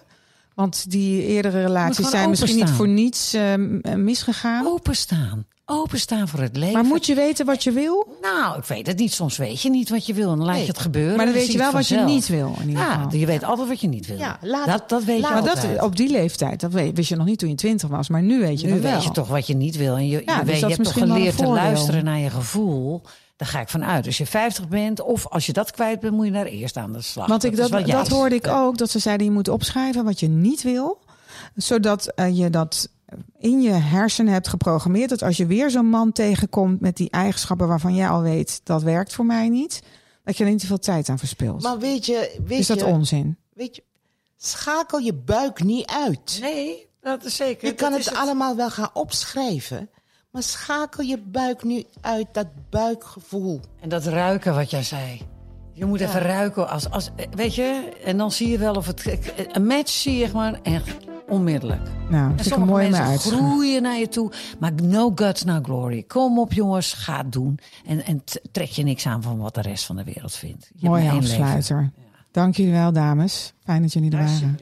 [0.53, 4.67] Want die eerdere relaties zijn misschien niet voor niets ehm, misgegaan.
[4.67, 5.45] Openstaan.
[5.73, 6.73] Openstaan voor het leven.
[6.73, 8.17] Maar moet je weten wat je wil?
[8.21, 9.13] Nou, ik weet het niet.
[9.13, 10.63] Soms weet je niet wat je wil en dan laat Nee.
[10.63, 11.15] je het gebeuren.
[11.17, 12.55] Maar dan weet je wel wat je niet wil.
[12.61, 13.19] In ieder Ja, geval.
[13.19, 14.17] je weet altijd wat je niet wil.
[14.17, 15.81] Ja, laat dat, dat weet je Maar dat altijd.
[15.81, 18.09] op die leeftijd, dat weet- wist je nog niet toen je twintig was.
[18.09, 18.91] Maar nu weet je nu dat wel.
[18.93, 19.95] weet je toch wat je niet wil.
[19.95, 22.29] En je, Ja, je, dus weet, je dat hebt toch geleerd te luisteren naar je
[22.29, 23.01] gevoel.
[23.35, 24.05] Daar ga ik vanuit.
[24.05, 26.93] Als je 50 bent of als je dat kwijt bent, moet je daar eerst aan
[26.93, 27.27] de slag.
[27.27, 30.27] Want ik, dat, dat hoorde ik ook, dat ze zeiden je moet opschrijven wat je
[30.27, 30.97] niet wil.
[31.55, 32.89] Zodat eh, je dat
[33.37, 35.09] in je hersenen hebt geprogrammeerd.
[35.09, 38.83] Dat als je weer zo'n man tegenkomt met die eigenschappen waarvan jij al weet, dat
[38.83, 39.81] werkt voor mij niet.
[40.23, 41.63] Dat je er niet te veel tijd aan verspilt.
[41.63, 43.37] Maar weet je, weet, is dat je, onzin?
[43.53, 43.83] weet je,
[44.37, 46.37] schakel je buik niet uit.
[46.41, 47.67] Nee, dat is zeker.
[47.67, 49.89] Je kan het, allemaal wel gaan opschrijven.
[50.31, 53.59] Maar schakel je buik nu uit, dat buikgevoel.
[53.79, 55.21] En dat ruiken wat jij zei.
[55.73, 56.69] Je moet even ruiken.
[56.69, 59.03] Als, als, weet je, en dan zie je wel of het...
[59.51, 60.95] Een match zie je gewoon echt
[61.31, 61.81] onmiddellijk.
[62.09, 63.21] Nou, En sommige mooie mee mensen uit.
[63.21, 64.31] groeien naar je toe.
[64.59, 66.03] Maar no guts, no glory.
[66.03, 67.59] Kom op jongens, ga het doen.
[67.85, 70.71] En, en trek je niks aan van wat de rest van de wereld vindt.
[70.75, 71.91] Je Mooie afsluiter.
[72.31, 73.53] Dank jullie wel, dames.
[73.63, 74.59] Fijn dat jullie er waren.